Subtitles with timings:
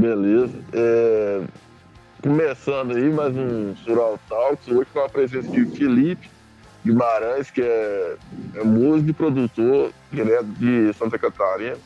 [0.00, 0.58] Beleza.
[0.72, 1.42] É,
[2.22, 6.30] começando aí mais um Sural Talks, hoje com a presença de Felipe
[6.82, 8.16] Guimarães, que é,
[8.54, 11.76] é músico e produtor direto de Santa Catarina.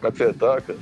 [0.00, 0.78] Como é que você tá, cara?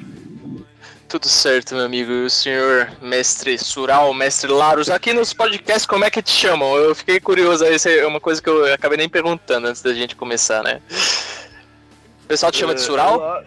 [1.09, 2.13] Tudo certo, meu amigo.
[2.13, 6.77] E o senhor mestre Sural, mestre Laros, aqui nos podcasts, como é que te chamam?
[6.77, 10.15] Eu fiquei curioso, essa é uma coisa que eu acabei nem perguntando antes da gente
[10.15, 10.81] começar, né?
[12.23, 13.43] O pessoal te chama de Sural?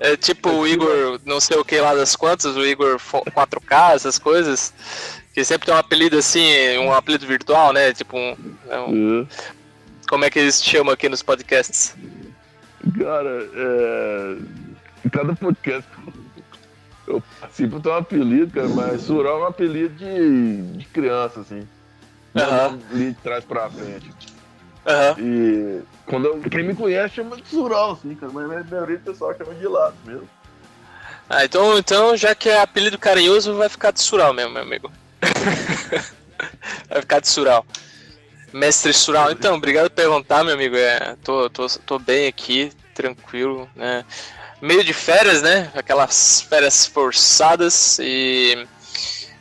[0.00, 4.18] É tipo o Igor, não sei o que lá das quantas, o Igor 4K, essas
[4.18, 4.72] coisas.
[5.34, 7.92] Que sempre tem um apelido assim, um apelido virtual, né?
[7.92, 8.36] Tipo um.
[8.68, 8.90] É um...
[8.90, 9.28] Uhum.
[10.08, 11.94] Como é que eles chamam aqui nos podcasts?
[12.98, 14.36] Cara, é.
[15.10, 15.88] Cada podcast
[17.08, 21.66] eu participo tem um apelido, cara, mas Sural é um apelido de, de criança, assim.
[22.34, 22.80] Uhum.
[22.92, 24.10] Ali de trás pra frente.
[24.86, 25.24] Uhum.
[25.24, 29.12] E quando eu, quem me conhece chama de Sural, assim, cara, mas a maioria do
[29.12, 30.28] pessoal chama de lado mesmo.
[31.28, 34.90] Ah, então, então já que é apelido carinhoso, vai ficar de Sural mesmo, meu amigo.
[36.88, 37.66] vai ficar de Sural.
[38.52, 40.74] Mestre Sural, então, obrigado por perguntar, meu amigo.
[40.76, 44.04] É, tô, tô, tô bem aqui, tranquilo, né?
[44.62, 45.70] Meio de férias, né?
[45.74, 48.66] Aquelas férias forçadas e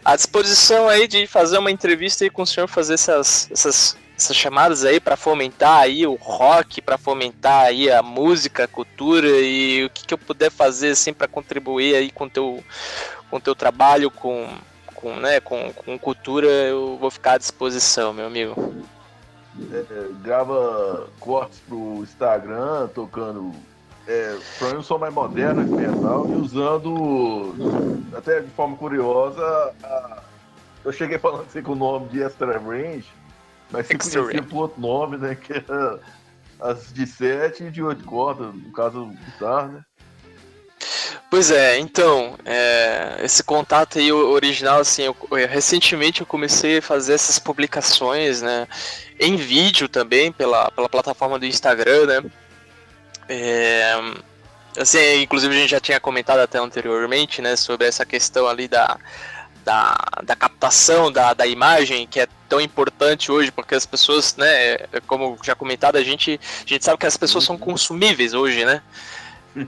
[0.03, 4.35] à disposição aí de fazer uma entrevista aí com o senhor, fazer essas, essas essas
[4.35, 9.85] chamadas aí para fomentar aí o rock, para fomentar aí a música, a cultura e
[9.85, 12.63] o que, que eu puder fazer assim para contribuir aí com teu
[13.29, 14.47] com teu trabalho com
[14.95, 18.73] com, né, com, com cultura, eu vou ficar à disposição, meu amigo.
[19.71, 19.85] É,
[20.23, 23.52] grava cortes pro Instagram, tocando
[24.07, 27.55] é, pra mim um som mais moderno, experimental, e usando,
[28.15, 29.43] até de forma curiosa,
[29.83, 30.21] a...
[30.83, 33.05] eu cheguei falando assim com o nome de Extra Range,
[33.71, 35.35] mas se conhecia por outro nome, né?
[35.35, 35.99] Que era
[36.59, 39.81] as de 7 e de 8 cordas, no caso guitarra, né?
[41.29, 45.15] Pois é, então, é, esse contato aí original, assim, eu,
[45.47, 48.65] recentemente eu comecei a fazer essas publicações, né,
[49.19, 52.31] em vídeo também, pela, pela plataforma do Instagram, né,
[53.27, 53.93] é,
[54.80, 58.97] assim, inclusive a gente já tinha comentado até anteriormente, né, sobre essa questão ali da,
[59.67, 64.78] da, da captação da, da imagem, que é tão importante hoje, porque as pessoas, né,
[65.05, 68.82] como já comentado, a gente, a gente sabe que as pessoas são consumíveis hoje, né?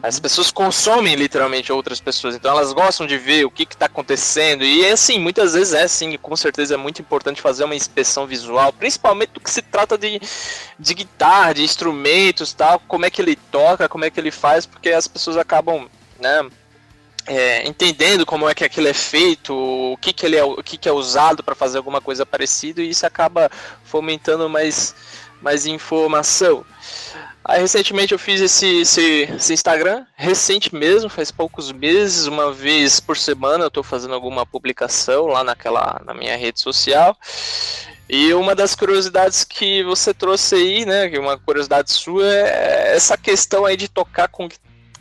[0.01, 0.21] As uhum.
[0.21, 4.63] pessoas consomem literalmente outras pessoas, então elas gostam de ver o que está acontecendo.
[4.63, 8.25] E é assim, muitas vezes é assim, com certeza é muito importante fazer uma inspeção
[8.25, 10.21] visual, principalmente do que se trata de,
[10.79, 14.65] de guitarra, de instrumentos tal, como é que ele toca, como é que ele faz,
[14.65, 15.89] porque as pessoas acabam,
[16.21, 16.49] né?
[17.29, 20.77] É, entendendo como é que aquilo é feito, o que, que ele é, o que,
[20.79, 23.51] que é usado para fazer alguma coisa parecida e isso acaba
[23.83, 24.95] fomentando mais,
[25.39, 26.65] mais informação.
[27.45, 32.99] Aí recentemente eu fiz esse, esse, esse, Instagram, recente mesmo, faz poucos meses, uma vez
[32.99, 37.15] por semana eu estou fazendo alguma publicação lá naquela na minha rede social.
[38.09, 43.65] E uma das curiosidades que você trouxe aí, né, uma curiosidade sua é essa questão
[43.65, 44.49] aí de tocar com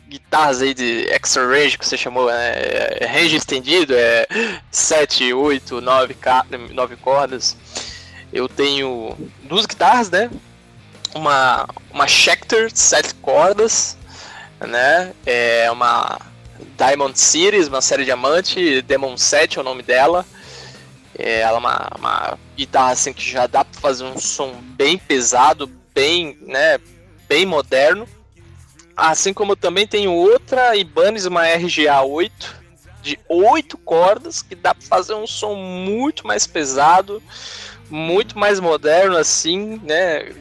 [0.09, 2.53] guitarras aí de extra range que você chamou, né?
[2.99, 4.25] É range estendido, é
[4.71, 6.15] 7, 8, 9,
[6.73, 7.55] 9 cordas.
[8.33, 10.29] Eu tenho duas guitarras, né?
[11.13, 13.97] Uma, uma Schecter, 7 cordas,
[14.59, 15.13] né?
[15.25, 16.19] É uma
[16.77, 20.25] Diamond Series, uma série diamante, Demon 7 é o nome dela.
[21.17, 24.97] É, ela é uma, uma guitarra assim que já dá para fazer um som bem
[24.97, 26.79] pesado, bem, né,
[27.27, 28.07] bem moderno.
[28.99, 32.59] Assim como também tenho outra Ibanez, uma RGA 8,
[33.01, 37.23] de 8 cordas, que dá para fazer um som muito mais pesado,
[37.89, 40.33] muito mais moderno, assim, né?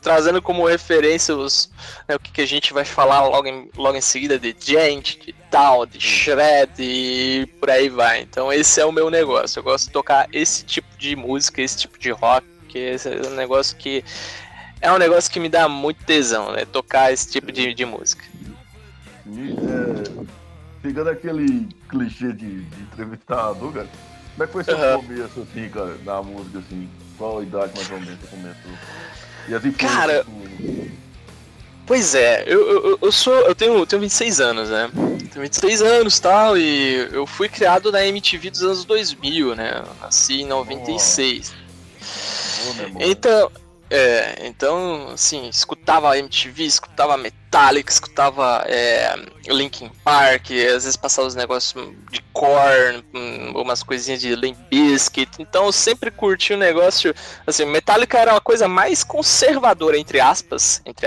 [0.00, 1.70] Trazendo como referência os,
[2.08, 5.18] né, o que, que, a gente vai falar logo em, logo em seguida de gente,
[5.18, 8.20] de tal, de shred e por aí vai.
[8.20, 9.60] Então esse é o meu negócio.
[9.60, 13.28] Eu gosto de tocar esse tipo de música, esse tipo de rock, que esse é
[13.28, 14.04] um negócio que
[14.82, 16.64] é um negócio que me dá muito tesão, né?
[16.64, 18.24] Tocar esse tipo de, de música.
[19.26, 20.24] E, é,
[20.82, 23.88] pegando aquele clichê de, de entrevistador, cara,
[24.32, 25.02] como é que foi seu uhum.
[25.02, 26.90] começo, assim, cara, na música, assim?
[27.16, 28.72] Qual a idade mais ou menos você começou?
[29.48, 30.26] E as Cara,
[31.86, 34.90] pois é, eu, eu, eu sou, eu tenho, tenho 26 anos, né?
[35.32, 39.82] Tenho 26 anos e tal, e eu fui criado na MTV dos anos 2000, né?
[39.84, 41.54] Eu nasci em 96.
[41.54, 41.62] Oh.
[42.64, 43.50] Oh, então,
[43.94, 49.14] É, então, assim, escutava MTV, escutava Metallica, escutava é,
[49.46, 51.74] Linkin Park, às vezes passava os negócios
[52.10, 55.30] de Korn, hum, umas coisinhas de Limp Bizkit.
[55.38, 57.14] Então eu sempre curti o negócio,
[57.46, 61.06] assim, Metallica era uma coisa mais conservadora, entre aspas, entre,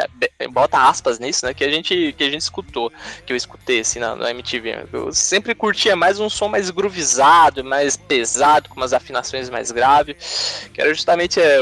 [0.51, 2.93] bota aspas nisso, né, que a gente, que a gente escutou,
[3.25, 4.89] que eu escutei, assim, na, na MTV.
[4.93, 10.69] Eu sempre curtia mais um som mais groovizado, mais pesado, com umas afinações mais graves,
[10.71, 11.41] que era justamente...
[11.41, 11.57] É,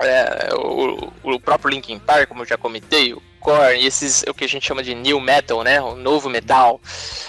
[0.00, 4.34] é, o, o próprio Linkin Park, como eu já comentei, o Korn, e esses o
[4.34, 5.80] que a gente chama de new metal, né?
[5.80, 6.80] O novo metal,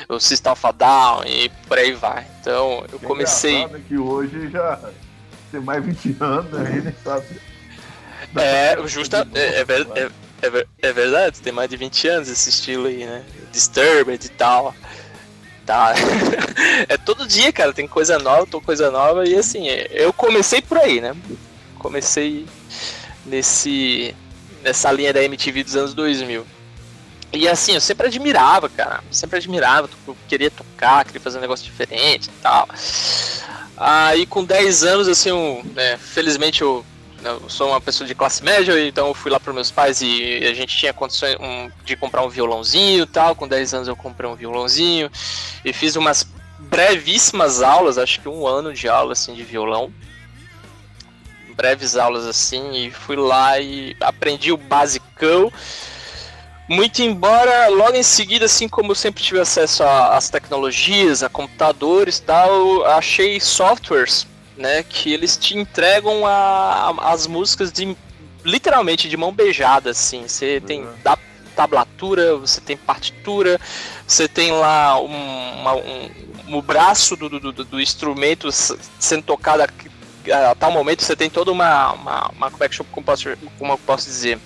[0.09, 2.25] o System of a Down e por aí vai.
[2.41, 3.63] Então eu comecei.
[3.65, 4.79] É que hoje já
[5.51, 6.81] tem mais 20 anos, né?
[6.83, 7.25] nem sabe.
[8.35, 10.09] É, justa, é, é, é,
[10.41, 13.23] é, é, verdade, tem mais de 20 anos esse estilo aí, né?
[13.51, 14.75] Disturbed e tal.
[15.65, 15.93] Tá.
[16.89, 20.77] é todo dia, cara, tem coisa nova, tô coisa nova, e assim, eu comecei por
[20.77, 21.15] aí, né?
[21.88, 22.45] Comecei
[23.25, 24.13] nesse
[24.62, 26.45] nessa linha da MTV dos anos 2000.
[27.31, 29.01] E assim, eu sempre admirava, cara.
[29.10, 32.68] Sempre admirava, eu queria tocar, queria fazer um negócio diferente e tal.
[33.78, 36.86] Aí com 10 anos, assim, eu, né, felizmente eu,
[37.22, 40.01] né, eu, sou uma pessoa de classe média, então eu fui lá para meus pais
[40.01, 43.34] e a gente tinha condições um, de comprar um violãozinho e tal.
[43.34, 45.10] Com 10 anos eu comprei um violãozinho
[45.63, 46.28] e fiz umas
[46.60, 49.89] brevíssimas aulas, acho que um ano de aula assim de violão
[51.57, 55.51] breves aulas assim e fui lá e aprendi o basicão.
[56.69, 62.18] Muito embora logo em seguida, assim como eu sempre tive acesso às tecnologias, a computadores
[62.18, 64.27] e tal, achei softwares,
[64.57, 67.95] né, que eles te entregam a, a, as músicas de
[68.44, 70.27] literalmente de mão beijada, assim.
[70.27, 70.94] Você tem uhum.
[71.03, 71.18] da
[71.56, 73.60] tablatura, você tem partitura,
[74.06, 76.10] você tem lá um, uma, um,
[76.50, 79.63] um braço do, do, do, do instrumento sendo tocado
[80.31, 83.74] a tal momento você tem toda uma, uma, uma como é que como posso, como
[83.74, 84.39] eu posso dizer,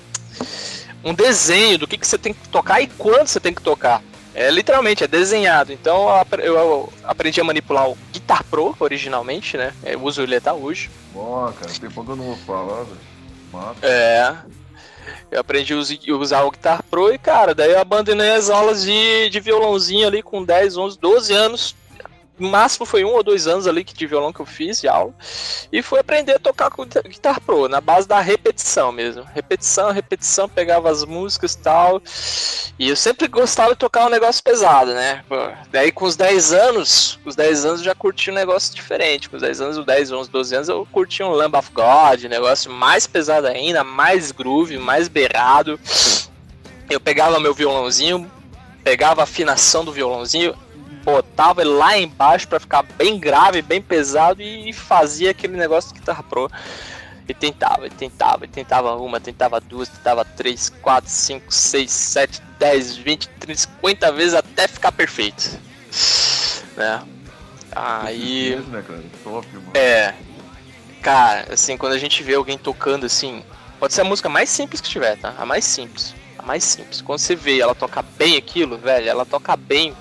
[1.03, 4.01] um desenho do que, que você tem que tocar e quando você tem que tocar.
[4.33, 5.73] É literalmente, é desenhado.
[5.73, 6.07] Então
[6.39, 9.73] eu, eu aprendi a manipular o Guitar Pro originalmente, né?
[9.83, 10.89] Eu uso ele até hoje.
[11.13, 13.11] Bom, cara, tem pouco eu não vou falar, velho.
[13.81, 14.33] É.
[15.29, 19.29] Eu aprendi a usar o Guitar Pro e, cara, daí eu abandonei as aulas de,
[19.29, 21.80] de violãozinho ali com 10, 11, 12 anos no
[22.37, 25.13] máximo foi um ou dois anos ali que de violão que eu fiz de aula.
[25.71, 29.23] E fui aprender a tocar com Guitar Pro, na base da repetição mesmo.
[29.33, 32.01] Repetição, repetição, pegava as músicas e tal.
[32.79, 35.23] E eu sempre gostava de tocar um negócio pesado, né?
[35.71, 39.29] Daí com os 10 anos, os 10 anos eu já curti um negócio diferente.
[39.29, 42.23] Com os 10 anos, os 10, 11, 12 anos, eu curti um Lamb of God,
[42.23, 45.79] negócio mais pesado ainda, mais groove, mais berrado.
[46.89, 48.29] Eu pegava meu violãozinho,
[48.83, 50.55] pegava a afinação do violãozinho,
[51.03, 55.99] botava ele lá embaixo para ficar bem grave, bem pesado e fazia aquele negócio de
[55.99, 56.49] guitarra pro.
[57.27, 62.41] E tentava, e tentava, e tentava uma, tentava duas, tentava três, quatro, cinco, seis, sete,
[62.59, 65.57] dez, vinte, trinta, cinquenta vezes até ficar perfeito.
[66.75, 67.01] Né?
[67.71, 68.55] Aí.
[68.67, 68.83] Né,
[69.73, 70.13] é.
[71.01, 73.43] Cara, assim, quando a gente vê alguém tocando assim,
[73.79, 75.33] pode ser a música mais simples que tiver, tá?
[75.37, 76.13] A mais simples.
[76.37, 77.01] A mais simples.
[77.01, 79.95] Quando você vê ela tocar bem aquilo, velho, ela toca bem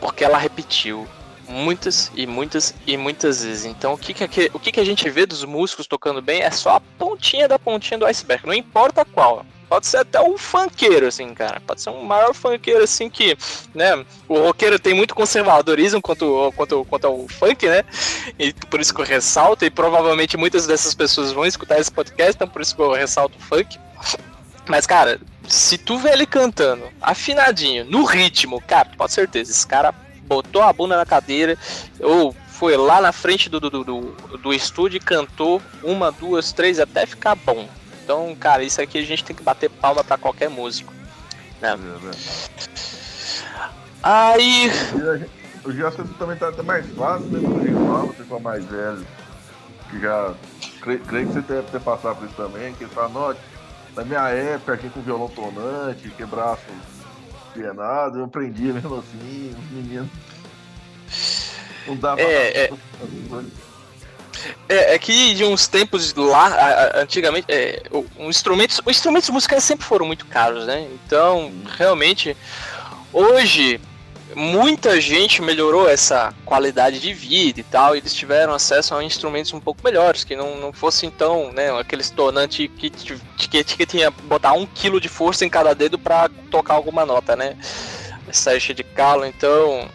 [0.00, 1.06] porque ela repetiu
[1.48, 3.64] muitas e muitas e muitas vezes.
[3.64, 6.50] Então, o que que, o que que a gente vê dos músicos tocando bem é
[6.50, 9.44] só a pontinha da pontinha do iceberg, não importa qual.
[9.68, 11.60] Pode ser até um funkeiro, assim, cara.
[11.60, 13.38] Pode ser um maior funkeiro, assim, que,
[13.72, 14.04] né?
[14.28, 17.84] O roqueiro tem muito conservadorismo quanto, quanto, quanto ao funk, né?
[18.36, 22.34] E por isso que eu ressalto, e provavelmente muitas dessas pessoas vão escutar esse podcast,
[22.34, 23.78] então por isso que eu ressalto o funk.
[24.66, 25.20] Mas, cara,
[25.50, 29.92] se tu vê ele cantando afinadinho, no ritmo, cara, pode certeza, esse cara
[30.22, 31.58] botou a bunda na cadeira
[31.98, 34.00] ou foi lá na frente do, do, do,
[34.38, 37.68] do estúdio e cantou uma, duas, três, até ficar bom.
[38.04, 40.92] Então, cara, isso aqui a gente tem que bater palma para qualquer músico.
[41.60, 41.76] Né?
[44.02, 44.70] Aí.
[45.64, 47.40] O Gerson também tá até mais fácil, né?
[47.40, 49.06] Gente fala, você for mais velho.
[49.90, 50.34] Que já.
[50.80, 53.36] Creio, creio que você deve ter passado por isso também, que ele fala,
[53.96, 56.62] na minha época, aqui com violão tonante, que braço
[57.54, 60.08] penado, eu aprendia mesmo assim, os meninos.
[61.86, 62.70] Não dava é, é...
[64.68, 67.82] É, é, que de uns tempos lá, antigamente, é,
[68.16, 70.88] um instrumentos, os instrumentos musicais sempre foram muito caros, né?
[70.94, 72.34] Então, realmente,
[73.12, 73.80] hoje
[74.34, 79.52] muita gente melhorou essa qualidade de vida e tal, e eles tiveram acesso a instrumentos
[79.52, 84.10] um pouco melhores, que não, não fosse então, né, aqueles tonante que, que, que tinha
[84.10, 87.56] botar um quilo de força em cada dedo para tocar alguma nota, né?
[88.32, 89.88] Cheio de calo, então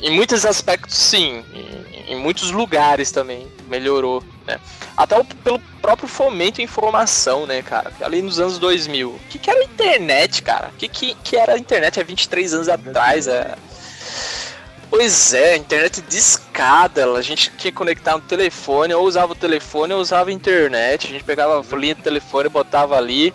[0.00, 1.44] em muitos aspectos, sim.
[1.54, 4.58] Em, em muitos lugares também melhorou, né?
[4.96, 7.92] Até o, pelo próprio fomento e informação, né, cara?
[8.02, 9.10] Ali nos anos 2000.
[9.10, 10.68] O que, que era a internet, cara?
[10.68, 13.26] O que, que, que era a internet há 23 anos atrás?
[13.26, 13.54] É...
[14.90, 17.12] Pois é, internet discada.
[17.12, 21.06] A gente tinha que conectar no telefone, ou usava o telefone ou usava a internet.
[21.06, 23.32] A gente pegava a linha do telefone, botava ali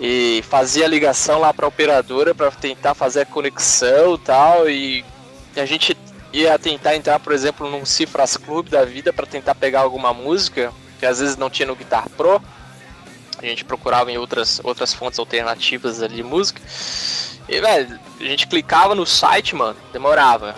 [0.00, 5.04] e fazia a ligação lá para a operadora para tentar fazer a conexão tal e
[5.56, 5.96] a gente
[6.40, 10.72] ia tentar entrar, por exemplo, num Cifras Club da vida para tentar pegar alguma música
[10.98, 12.42] que às vezes não tinha no Guitar Pro.
[13.38, 16.60] A gente procurava em outras, outras fontes alternativas ali de música.
[17.48, 20.56] E, velho, a gente clicava no site, mano, demorava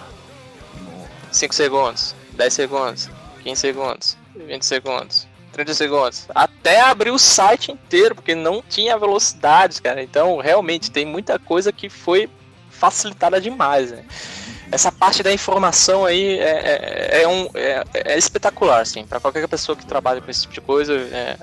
[1.32, 3.10] 5 segundos, 10 segundos,
[3.42, 6.26] 15 segundos, 20 segundos, 30 segundos.
[6.34, 10.02] Até abrir o site inteiro, porque não tinha velocidades, cara.
[10.02, 12.30] Então, realmente, tem muita coisa que foi
[12.70, 14.04] facilitada demais, né?
[14.70, 19.46] Essa parte da informação aí é, é, é um, é, é, espetacular, assim, para qualquer
[19.48, 20.94] pessoa que trabalha com esse tipo de coisa.
[20.94, 21.38] É,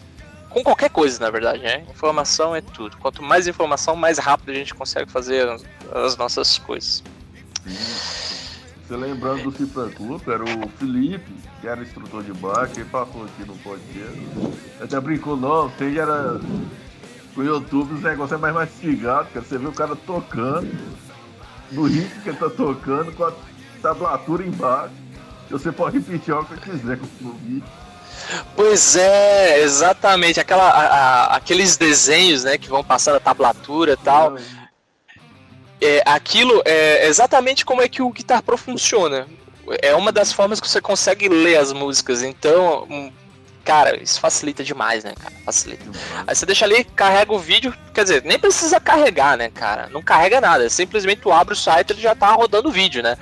[0.50, 1.84] com qualquer coisa, na verdade, né?
[1.90, 2.96] Informação é tudo.
[2.98, 7.04] Quanto mais informação, mais rápido a gente consegue fazer as, as nossas coisas.
[8.88, 13.24] Você lembrando do Cifra Club, era o Felipe, que era instrutor de bar, que passou
[13.24, 14.20] aqui no podcast.
[14.80, 16.40] Até brincou, não, você era.
[17.34, 19.44] Com o YouTube os negócios é mais mastigado, cara.
[19.44, 20.70] Você vê o cara tocando
[21.74, 23.34] no ritmo que ele tá tocando, com a
[23.82, 24.94] tablatura embaixo.
[25.50, 27.64] Você pode repetir o que quiser com o vídeo.
[28.56, 30.40] Pois é, exatamente.
[30.40, 34.38] Aquela, a, a, aqueles desenhos né, que vão passando a tablatura e tal.
[35.82, 39.28] É, aquilo é exatamente como é que o Guitar Pro funciona.
[39.82, 42.24] É uma das formas que você consegue ler as músicas.
[42.24, 43.12] Então,
[43.64, 45.34] Cara, isso facilita demais, né, cara?
[45.46, 45.86] Facilita.
[46.28, 49.88] Aí você deixa ali, carrega o vídeo, quer dizer, nem precisa carregar, né, cara?
[49.90, 53.02] Não carrega nada, simplesmente tu abre o site e ele já tá rodando o vídeo,
[53.02, 53.18] né?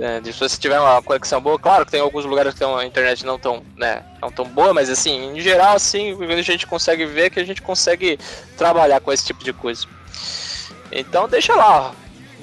[0.00, 2.84] É, se você tiver uma conexão boa, claro que tem alguns lugares que tem uma
[2.84, 7.04] internet não tão, né, não tão boa, mas assim, em geral, assim, a gente consegue
[7.04, 8.18] ver que a gente consegue
[8.56, 9.86] trabalhar com esse tipo de coisa.
[10.92, 11.92] Então deixa lá,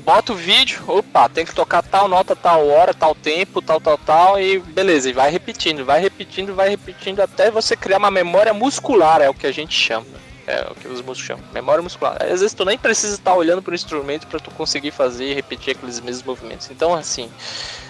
[0.05, 3.97] bota o vídeo, opa, tem que tocar tal nota, tal hora, tal tempo, tal, tal,
[3.97, 8.53] tal, e beleza, e vai repetindo, vai repetindo, vai repetindo até você criar uma memória
[8.53, 10.05] muscular, é o que a gente chama.
[10.47, 12.21] É o que os músicos chamam, memória muscular.
[12.21, 15.33] Às vezes tu nem precisa estar olhando para o instrumento para tu conseguir fazer e
[15.33, 16.69] repetir aqueles mesmos movimentos.
[16.69, 17.31] Então, assim,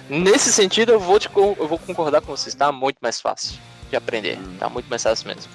[0.10, 3.98] nesse sentido eu vou, te, eu vou concordar com você, está muito mais fácil de
[3.98, 5.52] aprender, tá muito mais fácil mesmo.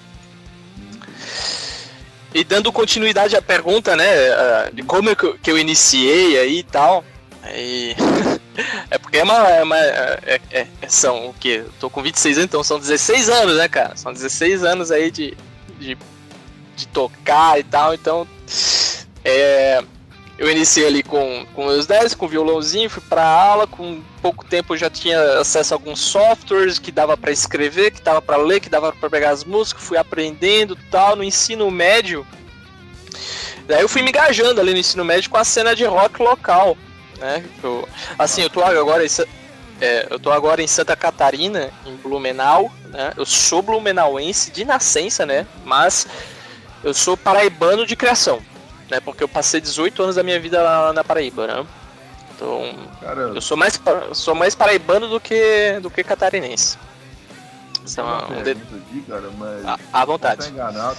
[2.33, 7.05] E dando continuidade à pergunta, né, de como que eu iniciei aí e tal,
[7.55, 7.95] e...
[8.91, 9.49] é porque é uma.
[9.49, 11.63] É uma é, é, é são o quê?
[11.65, 13.97] Eu tô com 26 anos, então são 16 anos, né, cara?
[13.97, 15.37] São 16 anos aí de,
[15.79, 15.97] de,
[16.77, 18.27] de tocar e tal, então.
[19.25, 19.83] É,
[20.41, 24.73] eu iniciei ali com, com meus 10, com violãozinho, fui pra aula, com pouco tempo
[24.73, 28.59] eu já tinha acesso a alguns softwares que dava para escrever, que dava para ler,
[28.59, 32.27] que dava para pegar as músicas, fui aprendendo tal, no ensino médio.
[33.67, 36.75] Daí eu fui me engajando ali no ensino médio com a cena de rock local,
[37.19, 37.45] né?
[37.63, 37.87] Eu,
[38.19, 39.09] assim, eu tô agora em,
[39.79, 43.13] é, eu tô agora em Santa Catarina, em Blumenau, né?
[43.15, 45.47] Eu sou blumenauense de nascença, né?
[45.67, 46.07] Mas
[46.83, 48.41] eu sou paraibano de criação
[48.91, 49.01] né?
[49.01, 51.67] Porque eu passei 18 anos da minha vida lá na Paraíba, né?
[52.35, 53.35] Então, Caramba.
[53.35, 53.81] eu sou mais
[54.15, 56.79] sou mais paraibano do que do que catarinense.
[57.85, 58.51] Isso é uma, um de...
[58.53, 60.49] aqui, cara, mas à, vontade.
[60.49, 60.99] Enganado.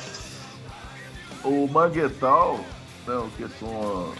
[1.43, 2.60] O Manguetal,
[3.07, 4.13] né, o que som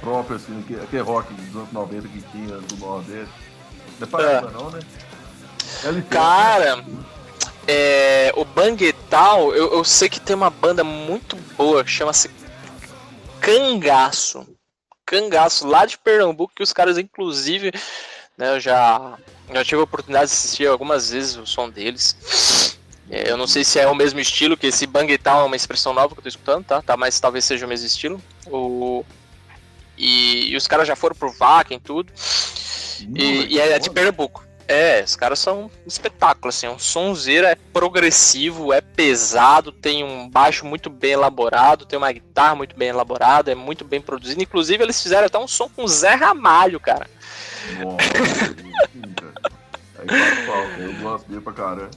[0.00, 3.34] próprio assim, que, aquele rock dos anos 90 que tinha do Nordeste.
[3.98, 4.52] Não é Paraíba é.
[4.52, 4.80] não, né?
[5.84, 6.84] LP, cara, né?
[7.66, 12.30] é, o Banguetal, eu, eu sei que tem uma banda muito boa que chama-se
[13.48, 14.46] Cangaço.
[15.06, 17.72] Cangaço, lá de Pernambuco, que os caras, inclusive,
[18.36, 19.18] né, eu já,
[19.52, 22.76] já tive a oportunidade de assistir algumas vezes o som deles.
[23.10, 25.56] É, eu não sei se é o mesmo estilo, que esse bang tal é uma
[25.56, 26.82] expressão nova que eu tô escutando, tá?
[26.82, 28.22] tá mas talvez seja o mesmo estilo.
[28.46, 29.02] O...
[29.96, 32.12] E, e os caras já foram pro Vakin e tudo.
[33.16, 34.47] E, e é de Pernambuco.
[34.70, 40.04] É, os caras são um espetáculo, assim, é um sonzeiro, é progressivo, é pesado, tem
[40.04, 44.42] um baixo muito bem elaborado, tem uma guitarra muito bem elaborada, é muito bem produzido.
[44.42, 47.08] Inclusive, eles fizeram até um som com Zé Ramalho, cara.
[47.78, 47.96] Nossa,
[49.98, 51.90] Aí eu gosto dele pra caramba.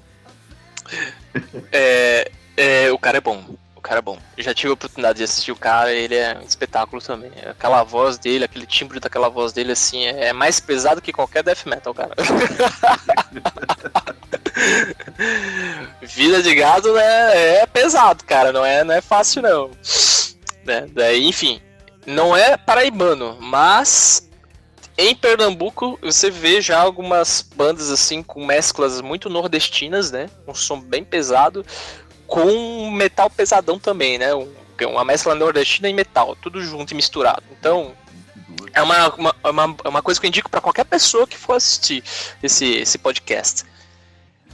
[1.72, 3.44] É, é, o cara é bom.
[3.82, 4.20] O cara é bom.
[4.38, 7.32] Eu já tive a oportunidade de assistir o cara, ele é um espetáculo também.
[7.50, 11.66] Aquela voz dele, aquele timbre daquela voz dele, assim, é mais pesado que qualquer death
[11.66, 12.14] metal, cara.
[16.00, 18.52] Vida de gado né, é pesado, cara.
[18.52, 19.72] Não é, não é fácil, não.
[20.64, 20.86] Né?
[20.92, 21.60] Daí, enfim,
[22.06, 24.30] não é paraibano, mas
[24.96, 30.30] em Pernambuco você vê já algumas bandas assim com mesclas muito nordestinas, né?
[30.48, 31.66] Um som bem pesado,
[32.32, 34.30] com metal pesadão também, né?
[34.84, 37.44] Uma mescla nordestina e metal, tudo junto e misturado.
[37.52, 37.92] Então,
[38.74, 42.02] é uma, uma, uma, uma coisa que eu indico para qualquer pessoa que for assistir
[42.42, 43.66] esse, esse podcast.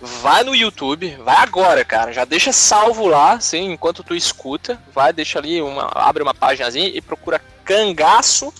[0.01, 2.11] Vai no YouTube, vai agora, cara.
[2.11, 4.81] Já deixa salvo lá, assim, enquanto tu escuta.
[4.91, 8.51] Vai, deixa ali, uma, abre uma páginazinha e procura Cangaço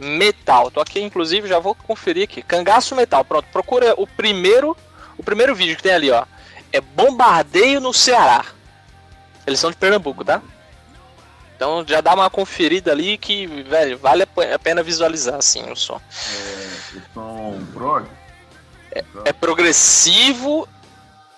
[0.00, 0.68] Metal.
[0.68, 2.42] Tô aqui, inclusive, já vou conferir aqui.
[2.42, 3.24] Cangaço Metal.
[3.24, 4.76] Pronto, procura o primeiro,
[5.16, 6.24] o primeiro vídeo que tem ali, ó.
[6.72, 8.44] É Bombardeio no Ceará.
[9.46, 10.42] Eles são de Pernambuco, tá?
[11.54, 16.00] Então já dá uma conferida ali que, velho, vale a pena visualizar assim o som.
[16.34, 18.06] É, som prog?
[18.90, 20.68] É, é, progressivo,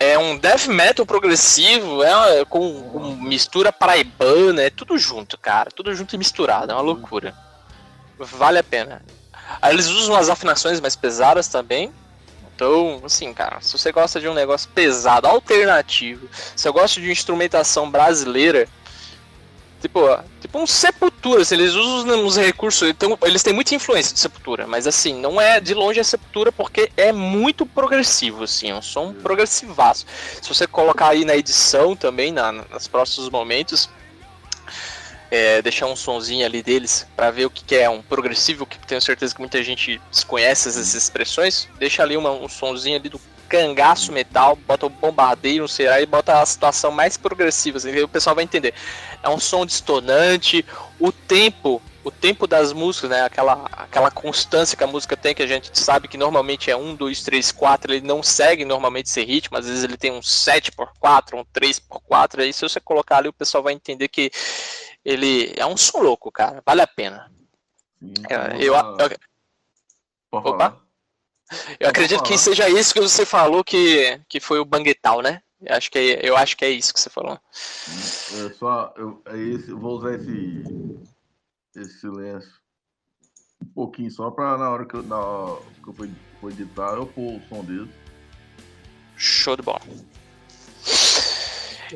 [0.00, 5.70] é um death metal progressivo, é, é com, com, mistura paraibana, é tudo junto, cara,
[5.70, 7.34] tudo junto e misturado, é uma loucura.
[8.18, 9.02] Vale a pena.
[9.60, 11.92] Aí eles usam as afinações mais pesadas também.
[12.54, 17.10] Então, assim, cara, se você gosta de um negócio pesado, alternativo, se você gosta de
[17.10, 18.68] instrumentação brasileira,
[19.84, 20.00] Tipo,
[20.40, 24.66] tipo um Sepultura, assim, eles usam os recursos, então, eles têm muita influência de Sepultura,
[24.66, 28.80] mas assim, não é de longe a Sepultura porque é muito progressivo, assim, é um
[28.80, 30.06] som progressivaço.
[30.40, 33.90] Se você colocar aí na edição também, na, nos próximos momentos,
[35.34, 38.78] é, deixar um sonzinho ali deles para ver o que, que, é um progressivo, que
[38.78, 43.20] tenho certeza que muita gente desconhece essas expressões, deixa ali uma, um sonzinho ali do
[43.48, 48.08] cangaço metal, bota o bombardeio no Ceará e bota a situação mais progressiva, assim, o
[48.08, 48.74] pessoal vai entender.
[49.24, 50.64] É um som distonante,
[51.00, 55.42] o tempo, o tempo das músicas, né, aquela, aquela constância que a música tem, que
[55.42, 59.24] a gente sabe que normalmente é 1, 2, 3, 4, ele não segue normalmente esse
[59.24, 62.62] ritmo, às vezes ele tem um 7 por 4, um 3 por 4, aí se
[62.62, 64.30] você colocar ali o pessoal vai entender que
[65.04, 67.30] ele é um som louco, cara, vale a pena.
[68.28, 69.18] É, eu, eu, eu,
[70.32, 70.80] opa.
[71.78, 75.42] Eu acredito que seja isso que você falou que, que foi o Banguetal, né?
[75.60, 77.38] Eu acho que é, eu acho que é isso que você falou.
[77.52, 80.64] É só, eu, é esse, eu vou usar esse,
[81.76, 82.50] esse silêncio
[83.62, 85.16] um pouquinho só para na hora que eu, na,
[85.82, 85.94] que eu
[86.40, 87.90] for editar eu pôr o som dele.
[89.16, 89.80] Show de bola.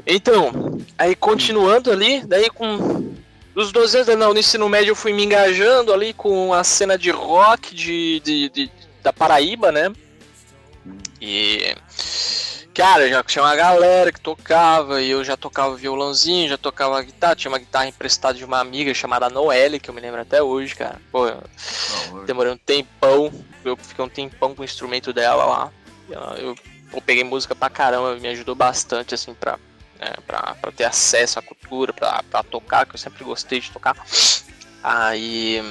[0.07, 3.15] Então, aí continuando ali, daí com
[3.55, 6.97] dos 12 anos não, no ensino médio eu fui me engajando ali com a cena
[6.97, 8.71] de rock de, de, de
[9.03, 9.93] da Paraíba, né?
[11.21, 11.75] E.
[12.75, 17.35] Cara, já tinha uma galera que tocava, e eu já tocava violãozinho, já tocava guitarra,
[17.35, 20.77] tinha uma guitarra emprestada de uma amiga chamada Noelle, que eu me lembro até hoje,
[20.77, 21.01] cara.
[21.11, 21.43] Pô, eu
[22.25, 23.33] demorei um tempão,
[23.65, 25.73] eu fiquei um tempão com o instrumento dela lá.
[26.09, 26.55] Eu,
[26.93, 29.59] eu peguei música pra caramba, me ajudou bastante, assim, pra,
[29.99, 33.71] né, pra, pra ter acesso à cultura, pra, pra tocar, que eu sempre gostei de
[33.71, 33.97] tocar.
[34.83, 35.63] Aí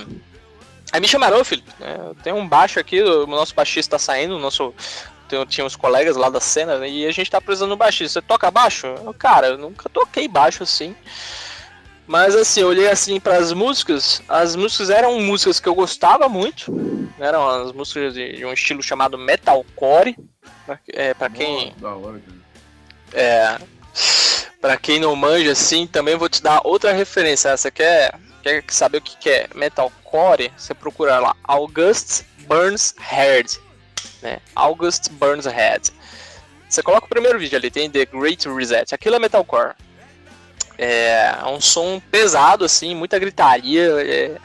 [0.92, 1.64] Aí me chamaram, filho.
[1.82, 4.74] É, tem um baixo aqui, o nosso baixista tá saindo, o nosso.
[5.28, 7.78] Tem, tinha uns colegas lá da cena né, e a gente tá precisando de um
[7.78, 8.22] baixista.
[8.22, 8.88] Você toca baixo?
[8.88, 10.96] Eu, cara, eu nunca toquei baixo assim.
[12.06, 14.22] Mas assim, eu olhei assim para as músicas.
[14.30, 16.72] As músicas eram músicas que eu gostava muito.
[17.20, 20.16] Eram as músicas de, de um estilo chamado metalcore.
[20.88, 21.74] É, para quem.
[21.78, 22.22] Da hora,
[23.14, 23.58] é.
[24.68, 27.48] Pra quem não manja assim, também vou te dar outra referência.
[27.48, 30.52] Essa quer, quer saber o que é metalcore?
[30.58, 33.62] Você procura lá August Burns Head.
[34.22, 34.42] Né?
[34.54, 35.94] August Burns Head.
[36.68, 38.94] Você coloca o primeiro vídeo ali, tem The Great Reset.
[38.94, 39.74] Aquilo é metalcore.
[40.78, 43.86] É, é um som pesado, assim, muita gritaria.
[44.02, 44.36] É,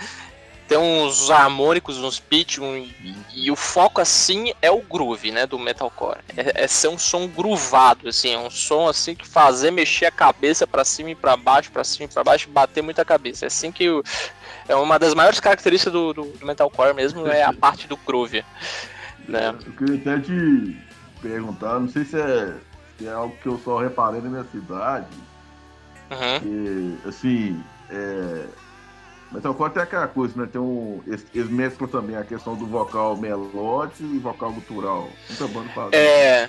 [0.73, 5.47] tem uns harmônicos, uns pitch, um, e, e, o foco assim é o groove, né,
[5.47, 6.21] do metalcore.
[6.35, 10.11] É, é ser um som groovado, assim, é um som assim que fazer mexer a
[10.11, 13.45] cabeça para cima e para baixo, para cima e para baixo, bater muita cabeça.
[13.45, 14.03] É assim que o,
[14.67, 18.43] é uma das maiores características do, do, do metalcore mesmo é a parte do groove,
[19.29, 19.55] né?
[19.67, 20.79] Eu queria até te
[21.21, 22.55] perguntar, não sei se é,
[22.97, 25.07] se é algo que eu só reparei na minha cidade,
[26.11, 26.41] uhum.
[26.41, 28.47] que, assim, é,
[29.33, 30.49] Metalcore tem aquela coisa, né?
[30.51, 35.09] Tem um, eles, mesclam também a questão do vocal melódico e vocal gutural.
[35.29, 35.93] Muita banda faz.
[35.93, 36.49] É.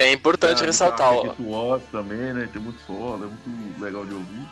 [0.00, 1.12] É importante é, ressaltar.
[1.12, 1.78] Ó.
[1.90, 2.48] também, né?
[2.52, 4.48] Tem muito solo, é muito legal de ouvir.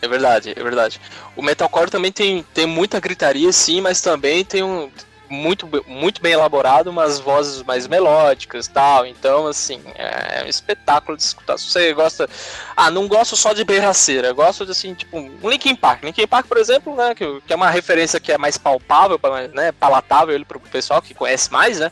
[0.00, 1.00] É verdade, é verdade.
[1.34, 4.90] O metalcore também tem, tem muita gritaria, sim, mas também tem um,
[5.28, 9.06] muito, muito bem elaborado, umas vozes mais melódicas tal.
[9.06, 11.58] Então, assim, é um espetáculo de escutar.
[11.58, 12.28] Se você gosta.
[12.76, 16.02] Ah, não gosto só de berraceira, gosto de assim, tipo, um Linkin Park.
[16.04, 17.14] Linkin Park, por exemplo, né?
[17.14, 19.20] Que, que é uma referência que é mais palpável,
[19.52, 21.90] né, palatável ele pro pessoal que conhece mais, né?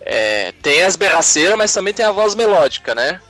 [0.00, 3.20] É, tem as berraceiras, mas também tem a voz melódica, né?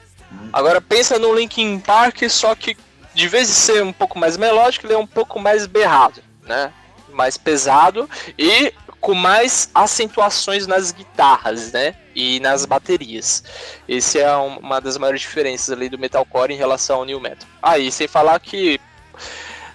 [0.52, 2.76] Agora pensa no Linkin Park, só que
[3.14, 6.72] de vez de ser um pouco mais melódico, ele é um pouco mais berrado, né?
[7.14, 8.72] mais pesado e
[9.04, 11.94] com mais acentuações nas guitarras, né?
[12.14, 13.44] E nas baterias.
[13.86, 17.46] Esse é uma das maiores diferenças ali do metalcore em relação ao new metal.
[17.62, 18.80] Aí, ah, sem falar que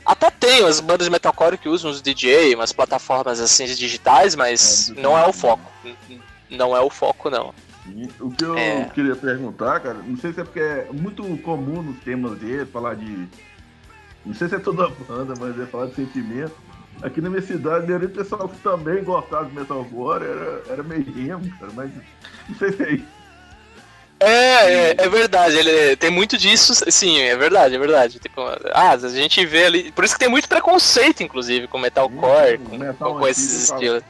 [0.04, 4.90] até tem as bandas de metalcore que usam os DJ, umas plataformas assim digitais, mas
[4.90, 5.72] é, não é o foco.
[6.50, 7.54] Não é o foco, não.
[8.20, 8.86] O que eu é.
[8.86, 12.96] queria perguntar, cara, não sei se é porque é muito comum nos temas dele falar
[12.96, 13.28] de.
[14.26, 16.69] Não sei se é toda banda, mas é falar de sentimento.
[17.02, 21.06] Aqui na minha cidade, era o pessoal que também gostava de metalcore, era, era meio
[21.18, 21.92] emo, cara, mas
[22.48, 23.20] não sei se é isso.
[24.22, 28.20] É, é, é, verdade, ele tem muito disso, sim, é verdade, é verdade.
[28.20, 28.42] Tipo,
[28.74, 29.92] ah, a gente vê ali.
[29.94, 34.04] Por isso que tem muito preconceito, inclusive, com metalcore, com, metal com, com esses estilos.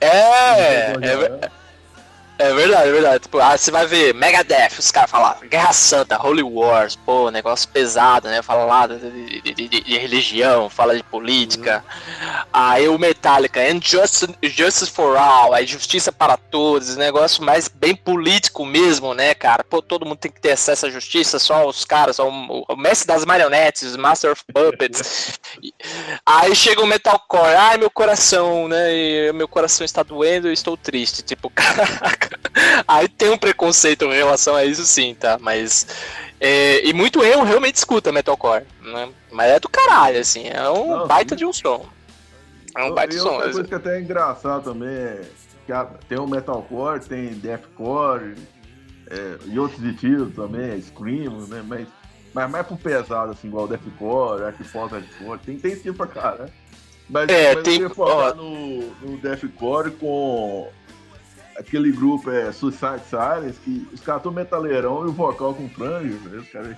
[0.00, 1.50] É, é, é,
[2.38, 3.18] é verdade, é verdade.
[3.20, 7.68] Tipo, ah, você vai ver Megadeth, os caras falam Guerra Santa, Holy Wars, pô, negócio
[7.68, 8.42] pesado, né?
[8.42, 11.84] Fala lá de, de, de, de religião, fala de política.
[11.86, 12.42] Uhum.
[12.52, 17.94] Aí o Metallica, And Justice, Justice for All, aí Justiça para Todos, negócio mais bem
[17.94, 19.64] político mesmo, né, cara?
[19.64, 22.76] Pô, todo mundo tem que ter acesso à justiça, só os caras, só o, o
[22.76, 25.38] mestre das marionetes, Master of Puppets.
[26.24, 29.32] aí chega o Metalcore, ai meu coração, né?
[29.32, 31.22] Meu coração está doendo, eu estou triste.
[31.22, 32.25] Tipo, caraca.
[32.86, 35.38] Aí tem um preconceito em relação a isso sim, tá?
[35.40, 35.86] Mas.
[36.38, 39.08] É, e muito eu realmente escuta metalcore, né?
[39.30, 41.38] Mas é do caralho, assim, é um Não, baita sim.
[41.38, 41.86] de um som.
[42.76, 43.30] É um baita de som.
[43.30, 45.22] Outra coisa que até é engraçado também é
[45.66, 45.72] que
[46.08, 48.34] tem o metalcore, tem deathcore
[49.10, 51.64] é, e outros estilos também, scream, né?
[51.66, 51.88] Mas,
[52.32, 56.50] mas mais pro pesado, assim, igual deathcore, hardcore, hardcore, tem, tem estilo pra cara, né?
[57.08, 60.68] Mas, é, mas tem, eu ia falar no, no deathcore com
[61.58, 66.18] aquele grupo é Suicide Silence, que os caras estão metaleirão e o vocal com franjo,
[66.28, 66.38] né?
[66.38, 66.76] Os caras.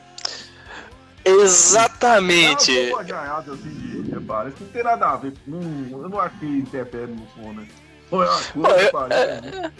[1.25, 2.91] Exatamente.
[2.91, 3.01] Não,
[3.39, 4.49] assim de reparo.
[4.49, 5.35] Isso não tem nada a ver.
[5.47, 5.61] Não,
[6.03, 7.69] eu não acho que interfere no som, né?
[8.11, 9.73] Não é uma coisa, Pô, eu, é,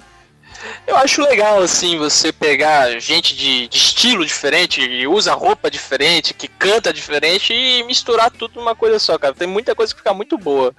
[0.87, 6.35] eu acho legal, assim, você pegar gente de, de, estilo diferente, e usa roupa diferente,
[6.35, 9.35] que canta diferente e misturar tudo numa coisa só, cara.
[9.35, 10.75] Tem muita coisa que fica muito boa.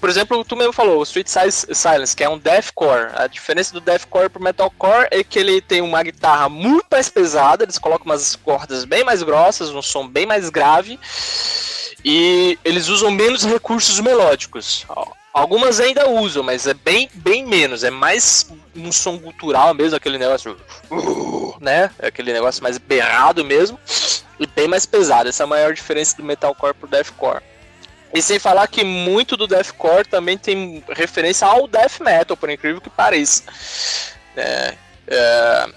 [0.00, 3.12] Por exemplo, tu mesmo falou, o Sweet Silence, que é um deathcore.
[3.14, 7.64] A diferença do deathcore pro metalcore é que ele tem uma guitarra muito mais pesada,
[7.64, 10.98] eles colocam umas cordas bem mais grossas, um som bem mais grave,
[12.04, 14.84] e eles usam menos recursos melódicos.
[15.36, 17.84] Algumas ainda usam, mas é bem, bem menos.
[17.84, 20.56] É mais um som cultural mesmo, aquele negócio,
[21.60, 21.90] né?
[22.02, 23.78] Aquele negócio mais berrado mesmo
[24.40, 25.28] e bem mais pesado.
[25.28, 27.42] Essa é a maior diferença do metalcore pro deathcore.
[28.14, 32.80] E sem falar que muito do deathcore também tem referência ao death metal, por incrível
[32.80, 33.42] que pareça.
[34.34, 34.74] É,
[35.06, 35.68] é,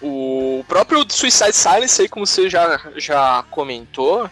[0.00, 4.30] o próprio Suicide Silence, aí, como você já, já comentou,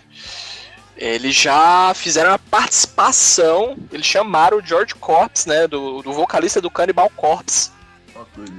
[1.00, 6.70] eles já fizeram a participação, eles chamaram o George Corpse, né, do, do vocalista do
[6.70, 7.70] Cannibal Corpse,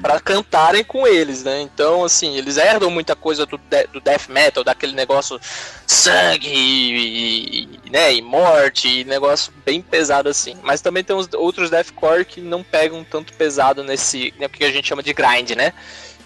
[0.02, 1.62] para cantarem com eles, né?
[1.62, 5.40] Então, assim, eles herdam muita coisa do, de, do death metal, daquele negócio
[5.86, 10.58] sangue e, e, né, e morte, e negócio bem pesado assim.
[10.64, 14.72] Mas também tem os outros deathcore que não pegam tanto pesado nesse, né, que a
[14.72, 15.74] gente chama de grind, né?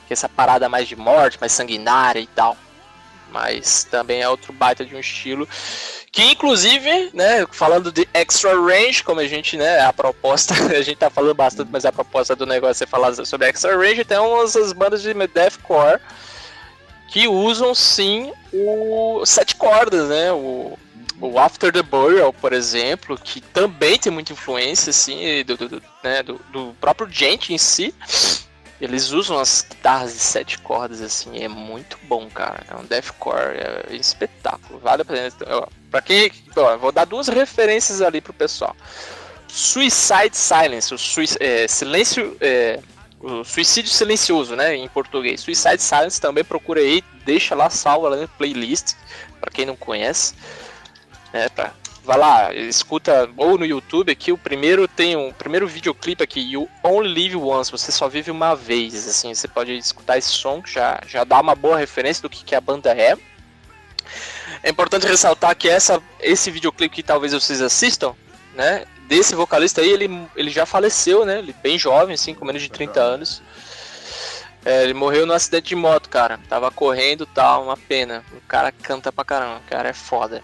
[0.08, 2.56] Que é essa parada mais de morte, mais sanguinária e tal.
[3.36, 5.46] Mas também é outro baita de um estilo.
[6.10, 10.96] Que inclusive, né, falando de extra range, como a gente, né, a proposta, a gente
[10.96, 14.72] tá falando bastante, mas a proposta do negócio é falar sobre extra range, tem umas
[14.72, 16.00] bandas de deathcore
[17.10, 20.80] que usam sim o sete cordas, né, o,
[21.20, 25.84] o After the Burial, por exemplo, que também tem muita influência, assim, do, do, do
[26.02, 27.94] né, do, do próprio Gente em si,
[28.80, 32.64] eles usam as guitarras de sete cordas, assim, é muito bom, cara.
[32.70, 34.80] É um deathcore, é um espetáculo.
[34.80, 35.32] Vale a pena.
[35.90, 36.32] Pra quem.
[36.56, 38.76] Ó, vou dar duas referências ali pro pessoal.
[39.48, 42.36] Suicide Silence, o sui, é, silêncio.
[42.42, 42.80] É,
[43.22, 44.76] o suicídio silencioso, né?
[44.76, 45.42] Em português.
[45.42, 48.94] Suicide Silence também procura aí, deixa lá salva lá na playlist,
[49.40, 50.36] para quem não conhece.
[51.32, 51.74] É, pra
[52.06, 56.70] vai lá, escuta ou no YouTube aqui, o primeiro tem um primeiro videoclipe aqui, You
[56.84, 60.72] Only Live Once, você só vive uma vez, assim, você pode escutar esse som que
[60.72, 63.18] já, já dá uma boa referência do que, que a banda é.
[64.62, 68.14] É importante ressaltar que essa, esse videoclipe que talvez vocês assistam,
[68.54, 72.62] né, desse vocalista aí, ele, ele já faleceu, né, ele bem jovem, assim, com menos
[72.62, 73.42] de 30 anos.
[74.64, 76.40] É, ele morreu num acidente de moto, cara.
[76.50, 78.26] Tava correndo tal, uma pena.
[78.36, 80.42] O cara canta pra caramba, o cara é foda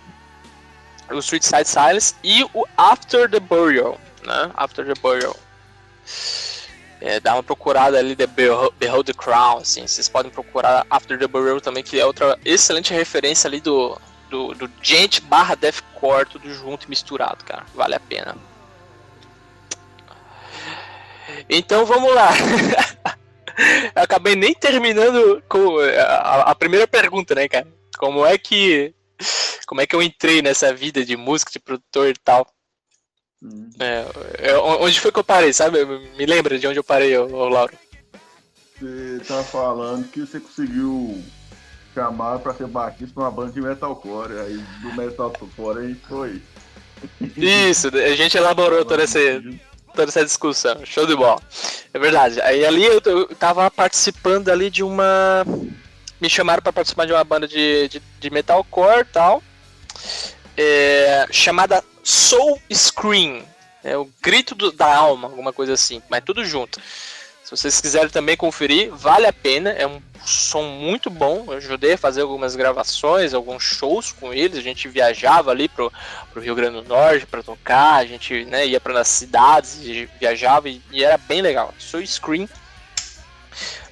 [1.18, 4.52] o Side Silence e o After the Burial, né?
[4.56, 5.36] After the Burial.
[7.00, 11.28] É, dá uma procurada ali de Behold the Crown, assim, vocês podem procurar After the
[11.28, 16.54] Burial também, que é outra excelente referência ali do, do, do gente barra deathcore, tudo
[16.54, 17.66] junto e misturado, cara.
[17.74, 18.36] Vale a pena.
[21.50, 22.30] Então vamos lá.
[23.96, 27.68] Eu acabei nem terminando com a, a, primeira pergunta, né, cara?
[27.98, 28.94] Como é que
[29.68, 32.48] como é que eu entrei nessa vida de músico, de produtor e tal?
[33.42, 33.70] Hum.
[33.80, 34.06] É,
[34.50, 35.84] é, onde foi que eu parei, sabe?
[36.18, 37.74] Me lembra de onde eu parei, ô, ô Lauro?
[38.80, 41.24] Você tá falando que você conseguiu
[41.94, 46.42] chamar pra ser baixista numa banda de metalcore, aí do metalcore a gente foi.
[47.38, 49.20] Isso, a gente elaborou toda essa,
[49.94, 51.42] toda essa discussão, show de bola.
[51.94, 52.40] É verdade.
[52.42, 55.46] Aí ali eu, eu tava participando ali de uma.
[56.22, 59.42] Me chamaram para participar de uma banda de, de, de metalcore tal.
[60.56, 63.44] É, chamada Soul Scream.
[63.84, 66.80] É o grito do, da alma, alguma coisa assim, mas tudo junto.
[67.44, 69.72] Se vocês quiserem também conferir, vale a pena.
[69.72, 71.44] É um som muito bom.
[71.48, 74.58] Eu ajudei a fazer algumas gravações, alguns shows com eles.
[74.58, 75.92] A gente viajava ali pro,
[76.32, 77.96] pro Rio Grande do Norte para tocar.
[77.96, 79.82] A gente né, ia para as cidades,
[80.18, 81.74] viajava e, e, era bem legal.
[81.78, 82.48] Soul Screen.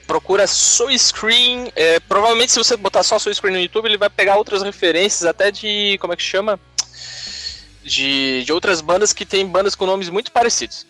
[0.09, 1.71] Procura Soul Screen.
[1.75, 5.23] É, provavelmente, se você botar só Soul Screen no YouTube, ele vai pegar outras referências,
[5.23, 5.99] até de.
[6.01, 6.59] Como é que chama?
[7.83, 10.87] De, de outras bandas que tem bandas com nomes muito parecidos.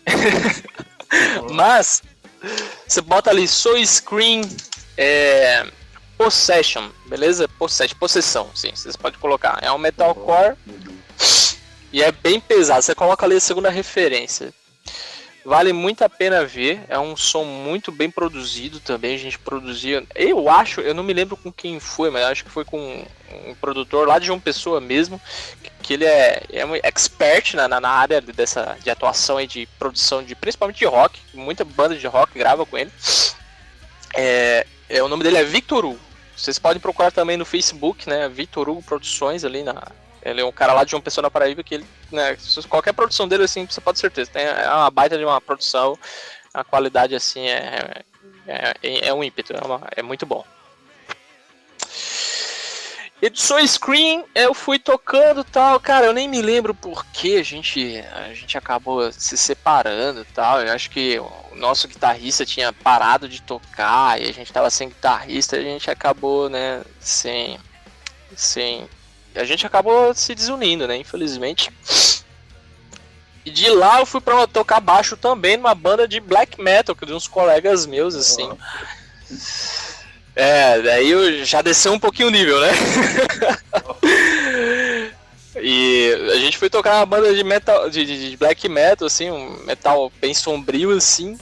[1.52, 2.02] Mas
[2.88, 4.40] você bota ali Soul Screen
[4.96, 5.66] é,
[6.16, 7.46] Possession, beleza?
[7.46, 9.58] Possession, possessão, sim, vocês podem colocar.
[9.60, 10.56] É um metalcore
[11.92, 12.80] e é bem pesado.
[12.80, 14.50] Você coloca ali a segunda referência.
[15.44, 16.82] Vale muito a pena ver.
[16.88, 19.14] É um som muito bem produzido também.
[19.14, 20.04] A gente produzia.
[20.14, 23.04] Eu acho, eu não me lembro com quem foi, mas acho que foi com
[23.48, 25.20] um produtor lá de João Pessoa mesmo.
[25.82, 30.22] Que ele é, é um expert na, na área dessa, de atuação e de produção
[30.22, 31.18] de principalmente de rock.
[31.32, 32.92] Muita banda de rock grava com ele.
[34.14, 36.00] É, é, o nome dele é Victor Hugo.
[36.36, 38.28] Vocês podem procurar também no Facebook, né?
[38.28, 39.90] Victor Hugo Produções ali na.
[40.22, 42.36] Ele é um cara lá de uma pessoa na Paraíba que ele, né,
[42.68, 45.98] qualquer produção dele assim, você pode ter certeza, tem é uma baita de uma produção,
[46.52, 48.04] a qualidade assim é
[48.46, 50.44] é, é, é um ímpeto, é, uma, é muito bom.
[53.22, 58.02] Edição Screen, eu fui tocando tal, cara, eu nem me lembro por que a gente,
[58.14, 60.62] a gente acabou se separando tal.
[60.62, 64.88] Eu acho que o nosso guitarrista tinha parado de tocar e a gente tava sem
[64.88, 67.58] guitarrista, a gente acabou, né, sem.
[68.34, 68.88] sem.
[69.34, 71.70] A gente acabou se desunindo, né, infelizmente.
[73.44, 77.06] E de lá eu fui pra tocar baixo também numa banda de black metal, que
[77.06, 78.50] de uns colegas meus, assim.
[80.34, 82.70] É, daí já desceu um pouquinho o nível, né?
[85.60, 89.64] e a gente foi tocar uma banda de metal, de, de, black metal, assim, um
[89.64, 91.38] metal bem sombrio, assim.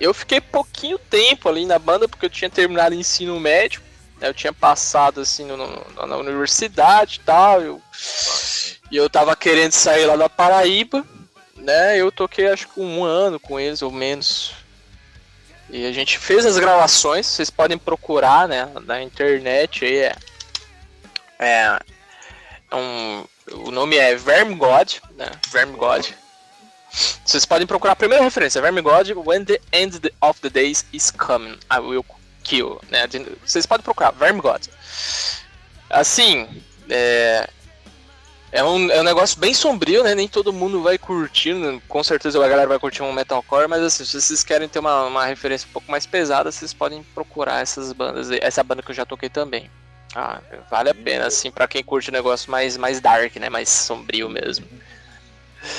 [0.00, 3.82] Eu fiquei pouquinho tempo ali na banda, porque eu tinha terminado o ensino médio?
[4.28, 7.82] Eu tinha passado, assim, no, no, na universidade e tal, eu,
[8.90, 11.04] e eu tava querendo sair lá da Paraíba,
[11.56, 11.96] né?
[11.98, 14.52] Eu toquei, acho que um ano com eles, ou menos,
[15.70, 19.96] e a gente fez as gravações, vocês podem procurar né, na internet aí.
[19.96, 20.16] É,
[21.38, 21.78] é,
[22.70, 25.30] é um, o nome é Vermgod, né?
[25.50, 26.14] Vermgod.
[27.24, 31.58] Vocês podem procurar a primeira referência, Vermgod, When the End of the Days is Coming,
[31.70, 32.04] I Will
[32.42, 32.80] Kill.
[32.90, 33.06] Né?
[33.44, 34.68] Vocês podem procurar, Vermgod.
[35.88, 36.48] Assim,
[36.88, 37.48] é,
[38.50, 40.14] é um, é um negócio bem sombrio, né?
[40.14, 41.54] Nem todo mundo vai curtir.
[41.54, 41.80] Né?
[41.88, 45.04] Com certeza a galera vai curtir um metalcore, mas assim, se vocês querem ter uma,
[45.04, 48.30] uma referência um pouco mais pesada, vocês podem procurar essas bandas.
[48.30, 49.70] Essa banda que eu já toquei também.
[50.14, 53.48] Ah, vale a pena, assim, para quem curte o negócio mais, mais dark, né?
[53.48, 54.66] Mais sombrio mesmo.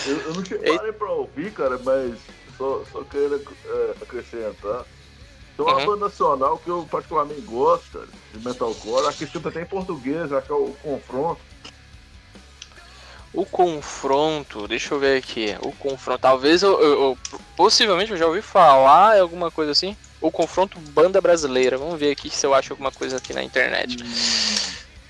[0.07, 2.15] Eu, eu não tinha parei pra ouvir, cara, mas
[2.57, 4.85] só, só quero é, acrescentar.
[5.55, 5.85] Tem uma uhum.
[5.85, 9.07] banda nacional que eu particularmente gosto, de metalcore.
[9.07, 11.41] Acho que escrita até em português, acho que é o Confronto.
[13.33, 15.57] O confronto, deixa eu ver aqui.
[15.63, 17.17] O confronto, talvez eu, eu, eu,
[17.57, 19.97] possivelmente eu já ouvi falar alguma coisa assim.
[20.21, 21.75] O confronto banda brasileira.
[21.75, 23.97] Vamos ver aqui se eu acho alguma coisa aqui na internet.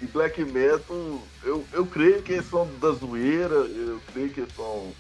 [0.02, 4.56] E Black Metal, eu, eu creio que eles são da zoeira, eu creio que eles
[4.56, 4.94] são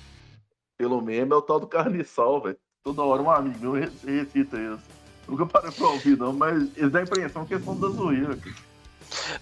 [0.77, 2.58] pelo menos é o tal do carniçal, velho.
[2.84, 5.02] Toda hora um amigo meu recita isso.
[5.27, 8.38] Nunca parei pra ouvir, não, mas eles dão a impressão que eles são da zoeira.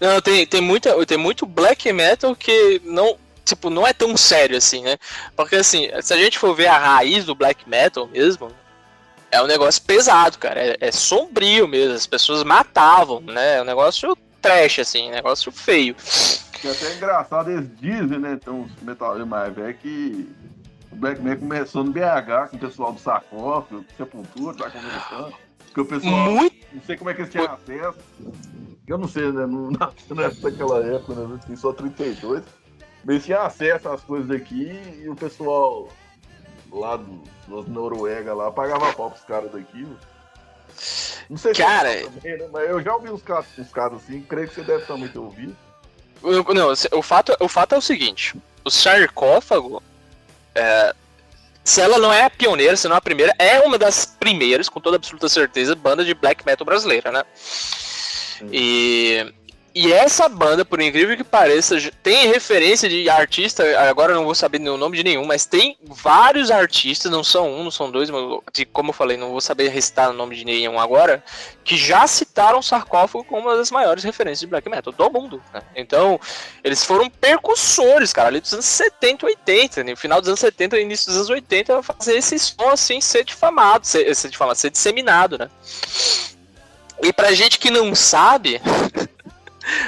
[0.00, 4.56] Não, tem, tem, muita, tem muito black metal que não, tipo, não é tão sério
[4.56, 4.96] assim, né?
[5.34, 8.50] Porque assim, se a gente for ver a raiz do black metal mesmo,
[9.30, 10.60] é um negócio pesado, cara.
[10.60, 11.94] É, é sombrio mesmo.
[11.94, 13.56] As pessoas matavam, né?
[13.56, 15.96] É um negócio trash, assim, um negócio feio.
[16.52, 18.34] Que é até engraçado, eles dizem, né?
[18.34, 20.28] Então, os metaleiros mais velhos que
[20.92, 25.34] o black metal começou no BH com o pessoal do sarcófago, Sepultura, tá conversando.
[25.72, 26.30] Que o pessoal.
[26.30, 26.56] Muito...
[26.72, 27.98] Não sei como é que eles tinham acesso.
[28.86, 29.46] eu não sei, né?
[29.46, 29.70] Não
[30.14, 31.40] nasci naquela época, né?
[31.46, 32.42] Tem só 32.
[33.04, 35.88] Mas tinha acesso às coisas daqui e o pessoal
[36.70, 39.86] lá do, dos Noruega lá pagava pau pros caras daqui.
[41.28, 42.48] Não sei se cara, também, né?
[42.52, 45.18] mas eu já ouvi uns casos, uns casos assim, creio que você deve também ter
[45.18, 45.56] ouvido.
[46.22, 49.82] Não, o fato, o fato é o seguinte: o sarcófago,
[50.54, 50.94] é,
[51.64, 54.68] se ela não é a pioneira, se não é a primeira, é uma das primeiras,
[54.68, 57.24] com toda absoluta certeza, banda de black metal brasileira, né?
[58.50, 59.32] E
[59.74, 64.34] e essa banda, por incrível que pareça, tem referência de artista, agora eu não vou
[64.34, 68.10] saber o nome de nenhum, mas tem vários artistas, não são um, não são dois,
[68.10, 68.22] mas
[68.72, 71.24] como eu falei, não vou saber recitar o nome de nenhum agora,
[71.64, 75.42] que já citaram sarcófago como uma das maiores referências de black metal do mundo.
[75.54, 75.62] Né?
[75.74, 76.20] Então,
[76.62, 80.82] eles foram percussores, cara, ali dos anos 70 80, no final dos anos 70 e
[80.82, 85.38] início dos anos 80, fazer esse som assim ser difamado, ser, ser difamado, ser disseminado,
[85.38, 85.48] né?
[87.02, 88.60] E pra gente que não sabe.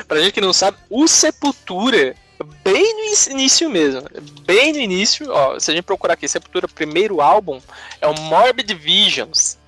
[0.07, 2.15] pra gente que não sabe, o Sepultura,
[2.63, 4.03] bem no início mesmo,
[4.43, 7.61] bem no início, ó, se a gente procurar aqui, Sepultura, primeiro álbum,
[8.01, 9.59] é o Morbid Visions.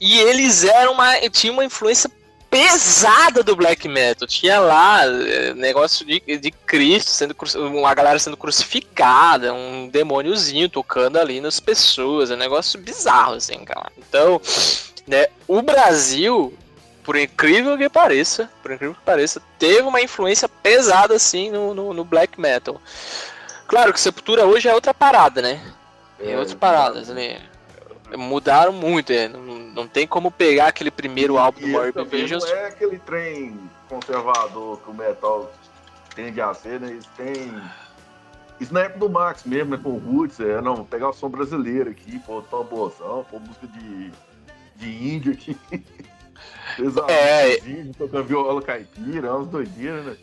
[0.00, 1.14] E eles eram uma.
[1.30, 2.10] tinha uma influência
[2.52, 4.28] pesada do black metal.
[4.28, 11.18] Tinha lá é, negócio de, de Cristo, sendo uma galera sendo crucificada, um demôniozinho tocando
[11.18, 12.30] ali nas pessoas.
[12.30, 13.90] É um negócio bizarro, assim, cara.
[13.96, 14.38] Então,
[15.06, 16.52] né, o Brasil
[17.04, 21.92] por incrível que pareça, por incrível que pareça, teve uma influência pesada assim no, no,
[21.92, 22.80] no black metal.
[23.66, 25.60] Claro que Sepultura hoje é outra parada, né?
[26.20, 27.38] É, é outra parada, assim,
[28.16, 29.28] mudaram muito, é.
[29.28, 32.44] não, não tem como pegar aquele primeiro álbum do Morbid Visions.
[32.44, 35.50] Não é aquele trem conservador que o metal
[36.14, 36.90] tende a ser, né?
[36.90, 37.52] Eles têm
[38.60, 39.80] isso na época do Max mesmo, né?
[39.82, 44.12] Com o Roots, é, não, pegar o som brasileiro aqui, pô, tamborzão, pô, música de,
[44.76, 45.56] de índio aqui.
[46.78, 47.10] Exato.
[47.10, 47.58] É.
[47.96, 50.16] Tocando viola caipira, é umas doideiras, né?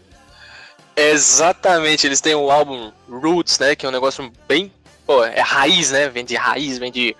[0.95, 3.75] Exatamente, eles têm o álbum Roots, né?
[3.75, 4.71] Que é um negócio bem.
[5.05, 6.09] Pô, é raiz, né?
[6.09, 7.15] Vem de raiz, vem de.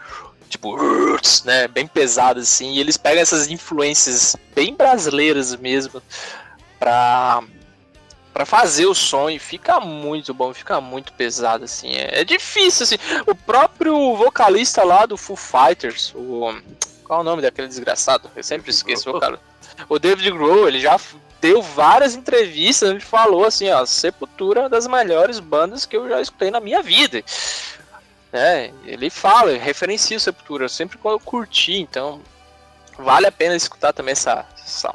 [0.50, 1.68] Tipo, roots, né?
[1.68, 2.74] Bem pesado assim.
[2.74, 6.02] E eles pegam essas influências bem brasileiras mesmo
[6.80, 7.44] pra,
[8.34, 11.94] pra fazer o som e fica muito bom, fica muito pesado assim.
[11.96, 12.98] É, é difícil assim.
[13.28, 16.52] O próprio vocalista lá do Foo Fighters, o
[17.10, 18.30] qual o nome daquele desgraçado?
[18.36, 19.40] Eu sempre esqueço o cara.
[19.90, 20.96] O David Grohl, ele já
[21.42, 26.08] deu várias entrevistas, ele falou assim, ó, Sepultura é uma das melhores bandas que eu
[26.08, 27.24] já escutei na minha vida.
[28.32, 32.22] É, ele fala, referencia o Sepultura, sempre quando eu curti, então
[32.96, 34.94] vale a pena escutar também essa, essa,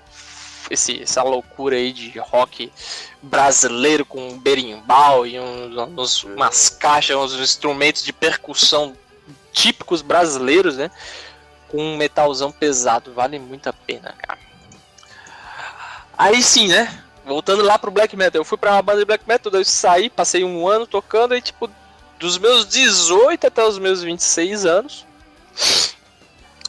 [0.71, 2.73] esse, essa loucura aí de rock
[3.21, 8.97] brasileiro com um berimbau e uns, umas caixas, uns instrumentos de percussão
[9.53, 10.93] típicos brasileiros, né?
[11.69, 13.13] Com um metalzão pesado.
[13.13, 14.41] Vale muito a pena, cara.
[16.17, 17.03] Aí sim, né?
[17.25, 18.41] Voltando lá pro black metal.
[18.41, 21.41] Eu fui pra uma banda de black metal, eu saí, passei um ano tocando e
[21.41, 21.71] tipo,
[22.19, 25.07] dos meus 18 até os meus 26 anos.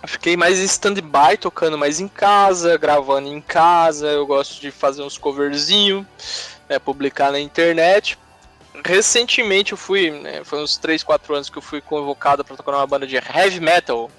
[0.08, 4.08] Fiquei mais em stand-by, tocando mais em casa, gravando em casa.
[4.08, 6.06] Eu gosto de fazer uns coverzinhos,
[6.70, 8.18] né, publicar na internet.
[8.86, 12.72] Recentemente eu fui, né, foi uns 3, 4 anos que eu fui convocado para tocar
[12.72, 14.12] numa banda de heavy metal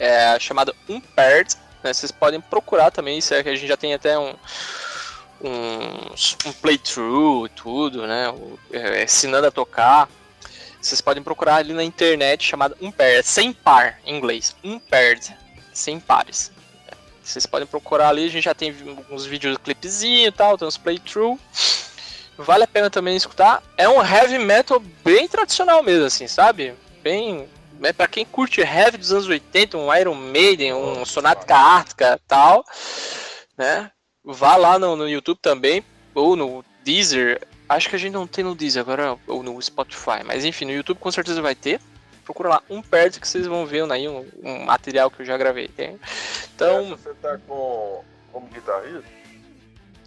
[0.00, 1.54] é, chamada Unpaired.
[1.84, 1.92] Né?
[1.92, 4.34] Vocês podem procurar também, isso é que a gente já tem até um,
[5.42, 8.34] um, um playthrough e tudo, né?
[8.72, 10.08] É, ensinando a tocar.
[10.80, 14.56] Vocês podem procurar ali na internet chamada Unpaired, sem par em inglês.
[14.64, 15.36] Unpaired,
[15.74, 16.50] sem pares.
[17.22, 18.74] Vocês podem procurar ali, a gente já tem
[19.10, 21.38] uns videoclipezinhos e tal, tem uns playthrough.
[22.38, 23.62] Vale a pena também escutar.
[23.76, 26.74] É um heavy metal bem tradicional mesmo, assim, sabe?
[27.02, 27.46] Bem
[27.82, 32.64] é para quem curte heavy dos anos 80, um Iron Maiden, um Sonatica Ártica tal,
[33.56, 33.90] né?
[34.24, 37.40] Vá lá no, no YouTube também, ou no Deezer.
[37.68, 40.72] Acho que a gente não tem no Deezer agora, ou no Spotify, mas enfim, no
[40.72, 41.80] YouTube com certeza vai ter.
[42.24, 45.36] Procura lá um perto que vocês vão ver aí um, um material que eu já
[45.36, 45.68] gravei.
[45.68, 45.98] Tem.
[46.54, 46.90] Então.
[46.90, 49.04] Você tá com como guitarrista?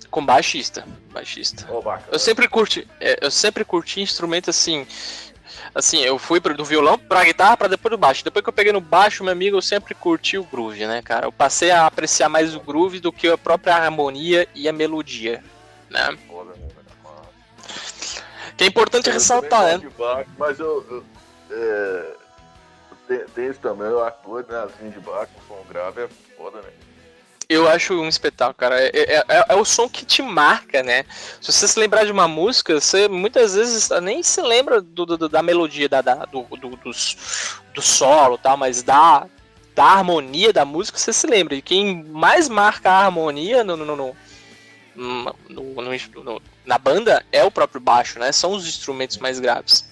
[0.10, 1.68] Com baixista, baixista.
[1.72, 4.86] Oh, eu sempre curti, é, eu sempre curti instrumento assim
[5.74, 8.24] assim, eu fui do violão pra guitarra pra depois do baixo.
[8.24, 11.26] Depois que eu peguei no baixo, meu amigo, eu sempre curti o groove, né, cara?
[11.28, 15.44] Eu passei a apreciar mais o groove do que a própria harmonia e a melodia,
[15.90, 16.18] né?
[18.58, 19.90] Que é importante eu ressaltar, né?
[19.98, 21.04] Baixo, mas eu, eu
[21.52, 22.14] é,
[23.08, 24.64] tem, tem, isso também, eu acho doido, né?
[24.64, 26.70] Assim de baixo, com som grave é foda, né?
[27.54, 28.82] Eu acho um espetáculo, cara.
[28.82, 31.06] É, é, é, é, o som que te marca, né?
[31.40, 35.30] Se você se lembrar de uma música, você muitas vezes nem se lembra do, do
[35.30, 36.70] da melodia, da, da do, do,
[37.76, 39.28] do, solo tal, mas da,
[39.76, 41.54] da harmonia da música, você se lembra.
[41.54, 44.16] E quem mais marca a harmonia no, no, no,
[44.96, 48.32] no, na banda é o próprio baixo, né?
[48.32, 49.88] São os instrumentos mais graves.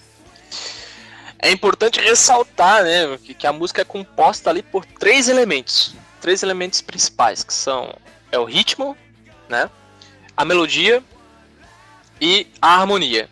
[1.38, 5.92] É importante ressaltar, né, que, que a música é composta ali por três elementos,
[6.22, 7.94] três elementos principais, que são
[8.30, 8.96] é o ritmo,
[9.48, 9.68] né,
[10.34, 11.02] a melodia
[12.20, 13.28] e a harmonia.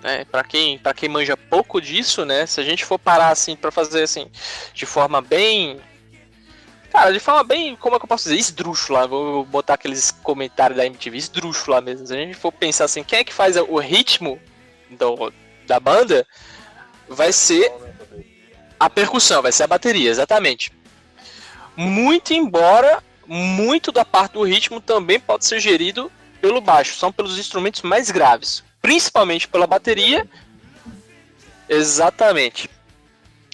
[0.00, 0.24] Né?
[0.24, 2.46] Para quem, para quem manja pouco disso, né?
[2.46, 4.30] Se a gente for parar assim para fazer assim
[4.72, 5.80] de forma bem
[6.92, 8.36] Cara, de forma bem, como é que eu posso dizer?
[8.38, 9.06] Esdrúxula.
[9.06, 12.06] Vou botar aqueles comentários da MTV, esdrúxula mesmo.
[12.06, 14.40] Se a gente for pensar assim, quem é que faz o ritmo
[14.90, 15.30] do,
[15.66, 16.26] da banda,
[17.08, 17.70] vai ser
[18.78, 20.72] a percussão, vai ser a bateria, exatamente.
[21.76, 26.10] Muito embora, muito da parte do ritmo também pode ser gerido
[26.40, 30.24] pelo baixo, são pelos instrumentos mais graves principalmente pela bateria.
[31.68, 32.70] Exatamente.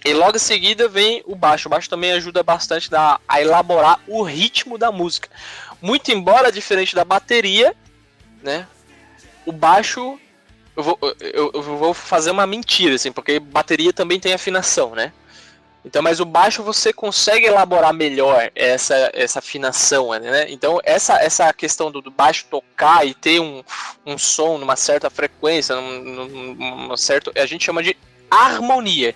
[0.05, 1.69] E logo em seguida vem o baixo.
[1.69, 5.31] O baixo também ajuda bastante a, a elaborar o ritmo da música.
[5.81, 7.75] Muito embora diferente da bateria,
[8.43, 8.67] né?
[9.47, 10.21] O baixo
[10.77, 15.15] eu vou, eu, eu, vou fazer uma mentira, assim, porque bateria também tem afinação, né?
[15.85, 20.47] Então, mas o baixo você consegue elaborar melhor essa, essa afinação, né?
[20.49, 23.65] Então, essa, essa questão do, do baixo tocar e ter um,
[24.07, 27.97] um som numa certa frequência, num, num, certo, a gente chama de
[28.31, 29.15] harmonia,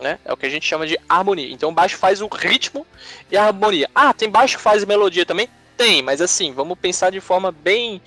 [0.00, 0.18] né?
[0.24, 1.52] É o que a gente chama de harmonia.
[1.52, 2.84] Então, o baixo faz o ritmo
[3.30, 3.88] e a harmonia.
[3.94, 5.48] Ah, tem baixo que faz melodia também?
[5.76, 8.02] Tem, mas assim, vamos pensar de forma bem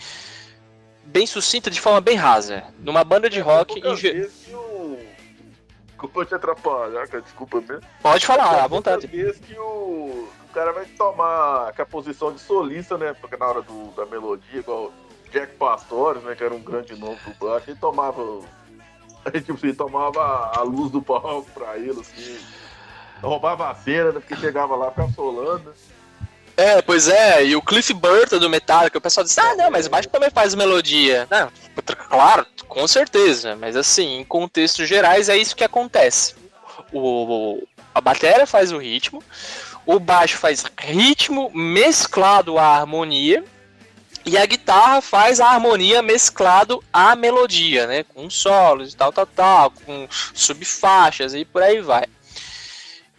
[1.06, 2.64] bem sucinta, de forma bem rasa.
[2.80, 3.96] Numa banda de rock, em
[6.02, 7.88] Desculpa te atrapalhar, cara, desculpa mesmo.
[8.02, 9.06] Pode falar, à vontade.
[9.06, 13.14] Vez que o, o cara vai tomar a posição de solista, né?
[13.22, 14.92] Porque na hora do, da melodia, igual
[15.32, 16.34] Jack Pastores, né?
[16.34, 18.24] Que era um grande nome do baixo, ele tomava.
[19.32, 22.40] Tipo assim, tomava a luz do palco pra ele, assim.
[23.22, 24.20] Roubava a cena, né?
[24.20, 25.72] Porque chegava lá, ficava solando.
[26.58, 29.86] É, pois é, e o Cliff Burton do Metallica, o pessoal diz, ah, não, mas
[29.86, 31.28] o baixo também faz melodia.
[31.30, 31.52] Não,
[32.10, 36.36] claro, com certeza, mas assim, em contextos gerais é isso que acontece.
[36.94, 37.62] O,
[37.94, 39.22] a bateria faz o ritmo,
[39.86, 43.44] o baixo faz ritmo mesclado à harmonia,
[44.26, 48.04] e a guitarra faz a harmonia mesclado à melodia, né?
[48.04, 52.06] Com solos e tal, tal, tal, com subfaixas e por aí vai.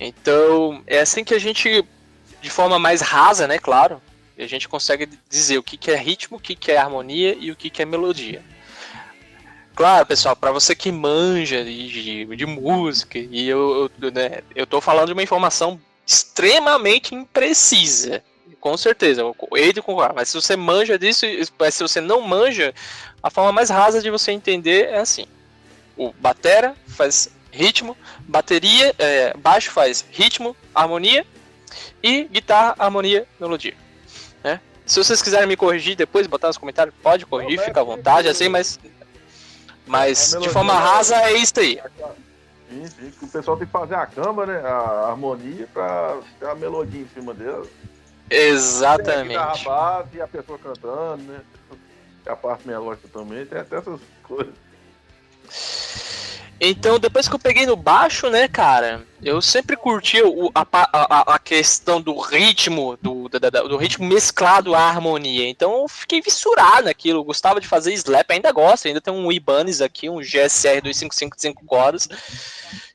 [0.00, 1.84] Então, é assim que a gente
[2.40, 4.00] de forma mais rasa, né, claro,
[4.38, 7.50] a gente consegue dizer o que, que é ritmo, o que, que é harmonia e
[7.50, 8.42] o que, que é melodia.
[9.74, 14.66] Claro, pessoal, para você que manja de, de, de música, e eu, eu, né, eu
[14.66, 18.22] tô falando de uma informação extremamente imprecisa,
[18.60, 19.22] com certeza,
[19.56, 21.26] ele concorda, mas se você manja disso,
[21.58, 22.72] mas se você não manja,
[23.22, 25.26] a forma mais rasa de você entender é assim:
[25.96, 31.26] o batera faz ritmo, bateria, é, baixo faz ritmo, harmonia,
[32.02, 33.74] e guitarra, harmonia, melodia.
[34.42, 34.60] Né?
[34.86, 38.48] Se vocês quiserem me corrigir depois, botar nos comentários, pode corrigir, fica à vontade, assim,
[38.48, 38.78] mas.
[39.86, 41.80] Mas de forma rasa é isso aí.
[42.68, 44.60] Sim, sim, o pessoal tem que fazer a cama, né?
[44.60, 47.66] A harmonia pra ter a melodia em cima dela.
[48.30, 49.28] Exatamente.
[49.28, 51.40] Tem a base e a pessoa cantando, né?
[52.24, 54.54] A parte melódica também, tem até essas coisas.
[56.64, 61.34] Então, depois que eu peguei no baixo, né, cara, eu sempre curti o, a, a,
[61.34, 65.48] a questão do ritmo, do, do, ritmo mesclado à harmonia.
[65.48, 67.24] Então, eu fiquei vissurado naquilo.
[67.24, 68.86] gostava de fazer slap, ainda gosto.
[68.86, 72.08] Ainda tem um Ibanez aqui, um GSR 255 de 5 cordas,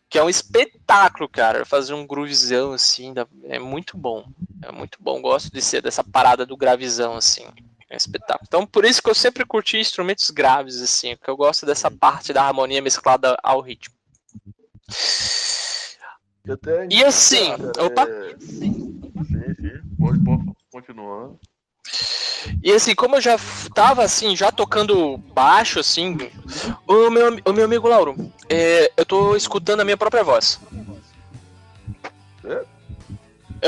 [0.10, 1.66] que é um espetáculo, cara.
[1.66, 3.14] Fazer um groovezão assim,
[3.50, 4.24] é muito bom.
[4.64, 5.22] É muito bom.
[5.22, 7.46] Gosto de ser dessa parada do gravizão, assim.
[7.90, 8.46] É um espetáculo.
[8.48, 12.34] Então, por isso que eu sempre curti instrumentos graves, assim, porque eu gosto dessa parte
[12.34, 13.96] da harmonia mesclada ao ritmo.
[16.90, 18.04] E assim, cara, opa!
[18.04, 18.36] É...
[18.40, 21.32] Sim, sim, pode, pode continuar.
[22.64, 23.38] E assim, como eu já
[23.74, 26.18] tava assim, já tocando baixo, assim,
[26.88, 28.16] o meu, o meu amigo Lauro,
[28.50, 30.60] é, eu tô escutando a minha própria voz.
[32.46, 32.66] É?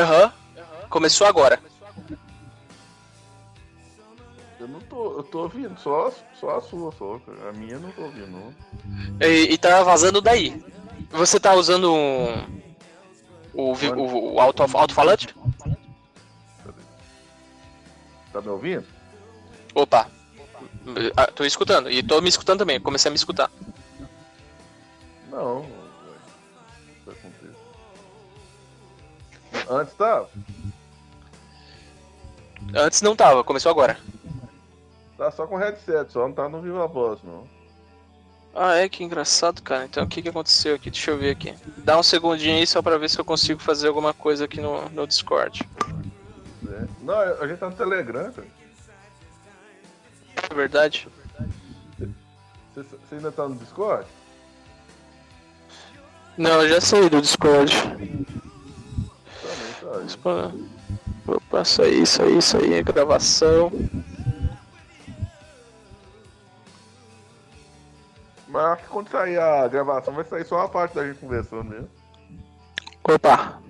[0.01, 0.25] Aham.
[0.25, 0.89] Uhum.
[0.89, 1.59] Começou agora.
[4.81, 7.19] Tô, eu tô ouvindo, só, só a sua, só.
[7.47, 8.53] A minha não tô ouvindo, não.
[9.21, 10.63] E, e tá vazando daí.
[11.11, 12.59] Você tá usando um.
[13.53, 15.33] O, o, o alto, alto-falante?
[18.31, 18.85] Tá me ouvindo?
[19.73, 20.09] Opa!
[21.15, 21.89] Ah, tô escutando.
[21.89, 22.79] E tô me escutando também.
[22.79, 23.51] Comecei a me escutar.
[25.29, 25.65] Não.
[29.69, 30.29] Antes tava?
[32.75, 33.97] Antes não tava, começou agora.
[35.19, 37.45] Tá só com headset, só não tá no Viva Voz, não.
[38.55, 38.87] Ah, é?
[38.87, 39.83] Que engraçado, cara.
[39.83, 40.89] Então o que, que aconteceu aqui?
[40.89, 41.53] Deixa eu ver aqui.
[41.79, 44.87] Dá um segundinho aí só pra ver se eu consigo fazer alguma coisa aqui no,
[44.91, 45.67] no Discord.
[46.69, 46.85] É.
[47.01, 48.47] Não, a gente tá no Telegram, cara.
[50.49, 51.09] É verdade?
[52.73, 54.07] Você, ainda tá no Discord?
[56.37, 57.75] Não, eu já saí do Discord.
[57.81, 58.25] Também
[60.23, 60.53] tá.
[61.27, 63.69] Opa, isso aí, isso aí, isso aí, gravação.
[68.49, 71.65] Mas acho que quando sair a gravação vai sair só a parte da gente conversando
[71.65, 71.89] mesmo.
[73.03, 73.61] Opa!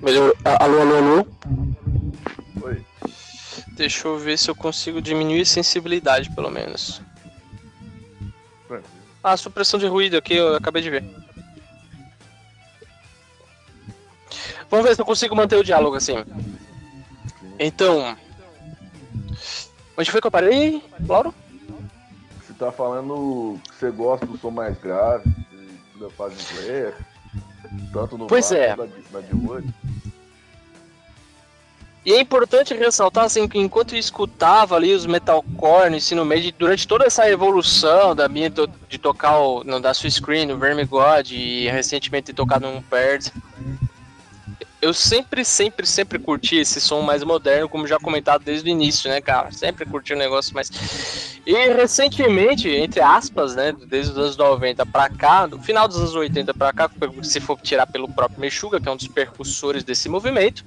[0.00, 0.32] Melhor.
[0.42, 1.26] Alô, alô, alô?
[2.62, 2.84] Oi.
[3.72, 7.02] Deixa eu ver se eu consigo diminuir a sensibilidade, pelo menos.
[9.22, 11.04] Ah, supressão de ruído aqui, eu acabei de ver.
[14.70, 16.24] Vamos ver se eu consigo manter o diálogo assim.
[17.58, 18.16] Então.
[19.96, 21.34] Onde foi que eu parei, Lauro?
[22.54, 25.28] Você tá falando que você gosta do som mais grave,
[25.98, 26.96] da fase inglesa,
[27.92, 28.76] tanto no Pois é.
[28.76, 29.68] na de, na de hoje.
[32.06, 36.54] E é importante ressaltar assim que enquanto eu escutava ali os metalcore no ensino médio,
[36.56, 40.84] durante toda essa evolução da minha de tocar o, no, da sua screen, no Verme
[40.84, 43.32] God e recentemente ter tocado no Perd,
[44.84, 49.08] eu sempre, sempre, sempre curti esse som mais moderno, como já comentado desde o início,
[49.10, 49.50] né, cara?
[49.50, 50.70] Sempre curti o negócio mais.
[51.46, 56.14] E recentemente, entre aspas, né, desde os anos 90 pra cá, do final dos anos
[56.14, 56.90] 80 pra cá,
[57.22, 60.64] se for tirar pelo próprio Meshuga, que é um dos percussores desse movimento.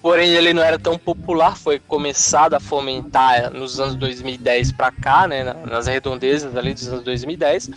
[0.00, 5.26] Porém, ele não era tão popular, foi começado a fomentar nos anos 2010 pra cá,
[5.26, 7.68] né, na- nas redondezas ali dos anos 2010.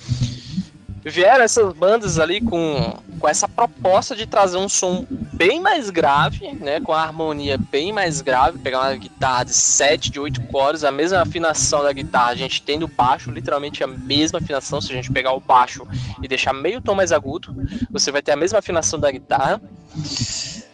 [1.03, 6.51] Vieram essas bandas ali com, com essa proposta de trazer um som bem mais grave,
[6.53, 10.83] né, com a harmonia bem mais grave, pegar uma guitarra de 7, de 8 cordas,
[10.83, 14.91] a mesma afinação da guitarra a gente tem no baixo, literalmente a mesma afinação, se
[14.91, 15.87] a gente pegar o baixo
[16.21, 17.55] e deixar meio tom mais agudo,
[17.89, 19.59] você vai ter a mesma afinação da guitarra.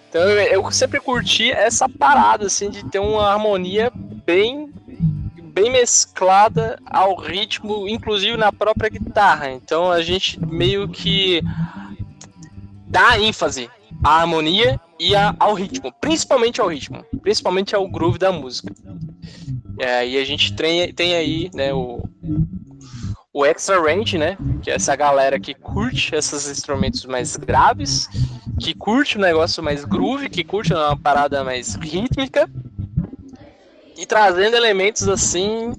[0.09, 3.91] Então eu, sempre curti essa parada assim de ter uma harmonia
[4.25, 4.73] bem
[5.57, 9.49] bem mesclada ao ritmo, inclusive na própria guitarra.
[9.51, 11.41] Então a gente meio que
[12.85, 13.67] dá ênfase
[14.03, 18.71] à harmonia e a- ao ritmo, principalmente ao ritmo, principalmente ao groove da música.
[19.79, 22.07] É, e a gente tem, tem aí né, o,
[23.33, 24.37] o extra range, né?
[24.61, 28.07] Que é essa galera que curte esses instrumentos mais graves,
[28.59, 32.47] que curte o negócio mais groove, que curte uma parada mais rítmica,
[33.97, 35.73] e trazendo elementos assim,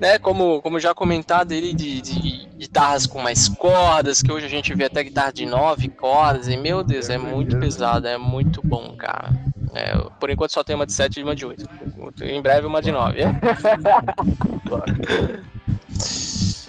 [0.00, 0.18] né?
[0.18, 4.74] Como, como já comentado ele de, de guitarras com mais cordas, que hoje a gente
[4.74, 8.94] vê até guitarra de nove cordas, e meu Deus, é muito pesado, é muito bom,
[8.96, 9.30] cara.
[9.74, 11.68] É, por enquanto só tem uma de 7 e uma de 8.
[12.22, 13.18] Em breve uma de 9.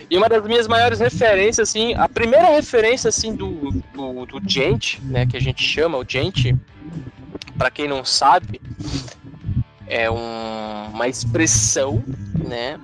[0.10, 4.98] E uma das minhas maiores referências, assim, a primeira referência, assim, do, do, do Gent,
[5.04, 6.56] né, que a gente chama o Gent,
[7.56, 8.60] para quem não sabe,
[9.90, 12.04] é um- uma expressão,
[12.48, 12.80] né,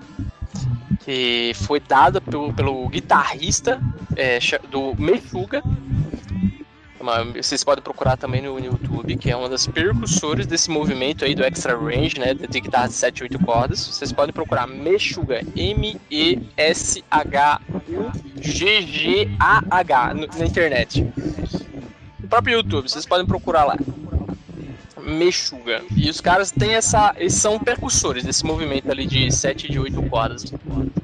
[1.03, 3.79] que foi dada pelo, pelo guitarrista
[4.17, 4.39] é,
[4.71, 5.61] do Meshuga,
[7.35, 11.43] vocês podem procurar também no YouTube, que é uma das percussores desse movimento aí do
[11.43, 13.85] extra range, né, de guitarra de 7 8 cordas.
[13.87, 15.41] Vocês podem procurar Meshuga,
[18.75, 21.07] M-E-S-H-U-G-G-A-H no- na internet.
[22.19, 23.77] No próprio YouTube, vocês podem procurar lá.
[25.05, 25.83] Meshuga.
[25.95, 27.13] E os caras têm essa.
[27.17, 30.51] Eles são percussores desse movimento ali de 7 e de 8 cordas.
[30.65, 31.01] Muito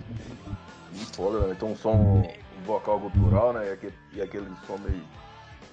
[1.15, 1.55] foda, né?
[1.59, 2.27] Tem um som
[2.65, 3.67] vocal cultural, né?
[3.67, 5.01] E aquele, e aquele som meio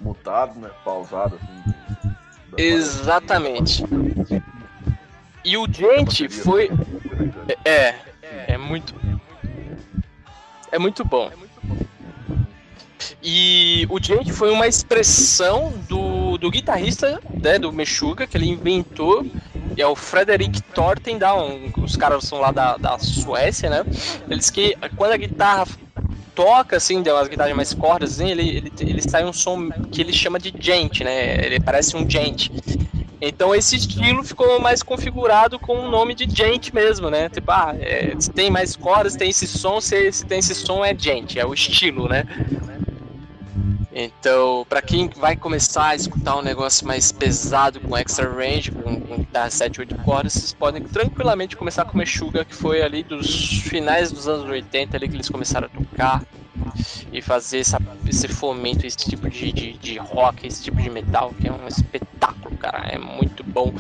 [0.00, 0.70] mutado, né?
[0.84, 1.74] Pausado, assim.
[2.56, 3.84] Exatamente.
[5.44, 6.70] E o Gente foi.
[7.64, 7.94] É,
[8.46, 8.94] é muito.
[10.70, 11.30] É muito bom.
[13.22, 19.26] E o Gente foi uma expressão do, do guitarrista né, do Meshuga, que ele inventou,
[19.76, 21.46] é o Frederick Tortendal,
[21.76, 23.84] os caras são lá da, da Suécia, né?
[24.28, 25.66] Eles que quando a guitarra
[26.34, 30.12] toca, assim, umas guitarras mais cordas, assim, ele, ele, ele sai um som que ele
[30.12, 31.44] chama de gent, né?
[31.44, 32.48] Ele parece um gent.
[33.20, 37.28] Então esse estilo ficou mais configurado com o nome de gent mesmo, né?
[37.28, 40.84] Tipo, ah, é, se tem mais cordas, tem esse som, se, se tem esse som
[40.84, 42.24] é gent, é o estilo, né?
[44.00, 49.00] Então, pra quem vai começar a escutar um negócio mais pesado com extra range, com,
[49.00, 53.58] com guitarra 7, 8 cordas, vocês podem tranquilamente começar com Meshuga, que foi ali dos
[53.62, 56.22] finais dos anos 80 ali que eles começaram a tocar
[57.12, 61.34] e fazer essa, esse fomento, esse tipo de, de, de rock, esse tipo de metal,
[61.36, 62.86] que é um espetáculo, cara.
[62.88, 63.72] É muito bom,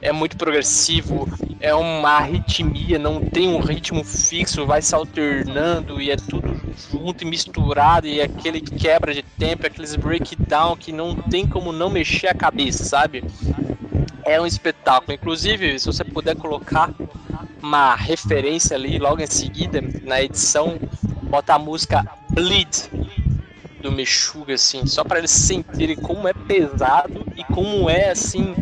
[0.00, 1.28] é muito progressivo,
[1.60, 6.60] é uma arritmia, não tem um ritmo fixo, vai se alternando e é tudo
[6.90, 11.90] junto e misturado e aquele quebra de tempo, aqueles breakdown que não tem como não
[11.90, 13.24] mexer a cabeça, sabe?
[14.24, 15.12] É um espetáculo.
[15.12, 16.92] Inclusive, se você puder colocar
[17.62, 20.78] uma referência ali logo em seguida na edição,
[21.22, 22.90] bota a música Bleed
[23.82, 28.54] do Meshuga, assim, só para eles sentirem como é pesado e como é, assim,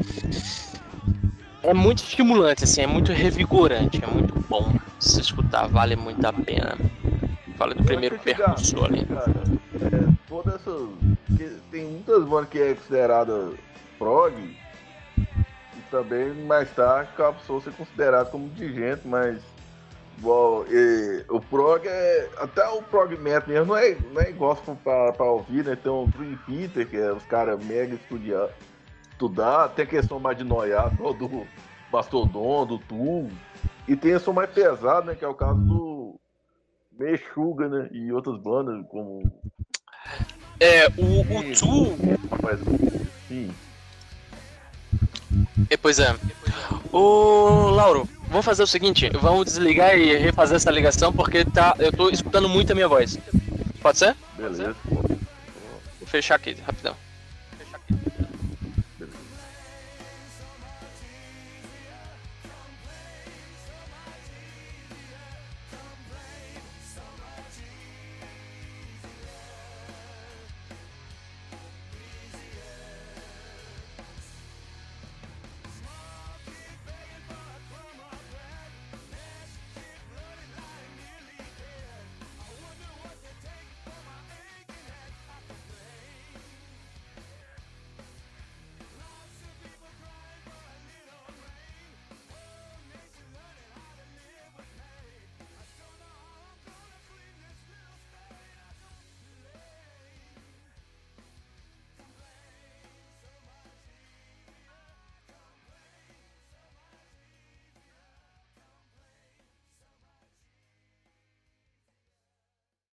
[1.62, 6.32] é muito estimulante, assim, é muito revigorante, é muito bom se escutar, vale muito a
[6.32, 6.76] pena.
[7.56, 9.04] Fala do primeiro percussor ali.
[9.04, 9.30] Cara,
[9.82, 10.88] é, toda essa.
[11.70, 13.52] Tem muitas bandas que é considerada
[13.98, 19.38] prog, e também mais tarde passou a ser considerado como digente, mas
[20.20, 22.28] Bom, e, o prog é.
[22.36, 24.54] Até o prog metal mesmo não é, não é igual
[24.84, 25.76] pra, pra ouvir, né?
[25.76, 28.50] Tem o Dream Theater, que é os caras mega estudiar,
[29.12, 31.46] estudar, tem a questão mais de noiar, do
[31.90, 33.30] Mastodon, do Tool.
[33.88, 35.14] E tem a som mais pesado, né?
[35.14, 36.20] Que é o caso do
[36.92, 37.88] Meshuga, né?
[37.90, 39.22] E outras bandas como.
[40.60, 41.96] É, o, o Tool.
[43.26, 43.50] Sim.
[45.70, 46.14] É, pois é.
[46.92, 51.92] Ô, Lauro, vamos fazer o seguinte, vamos desligar e refazer essa ligação porque tá, eu
[51.92, 53.18] tô escutando muito a minha voz.
[53.82, 54.16] Pode ser?
[54.36, 54.74] Beleza.
[54.84, 56.94] Vou fechar aqui, rapidão.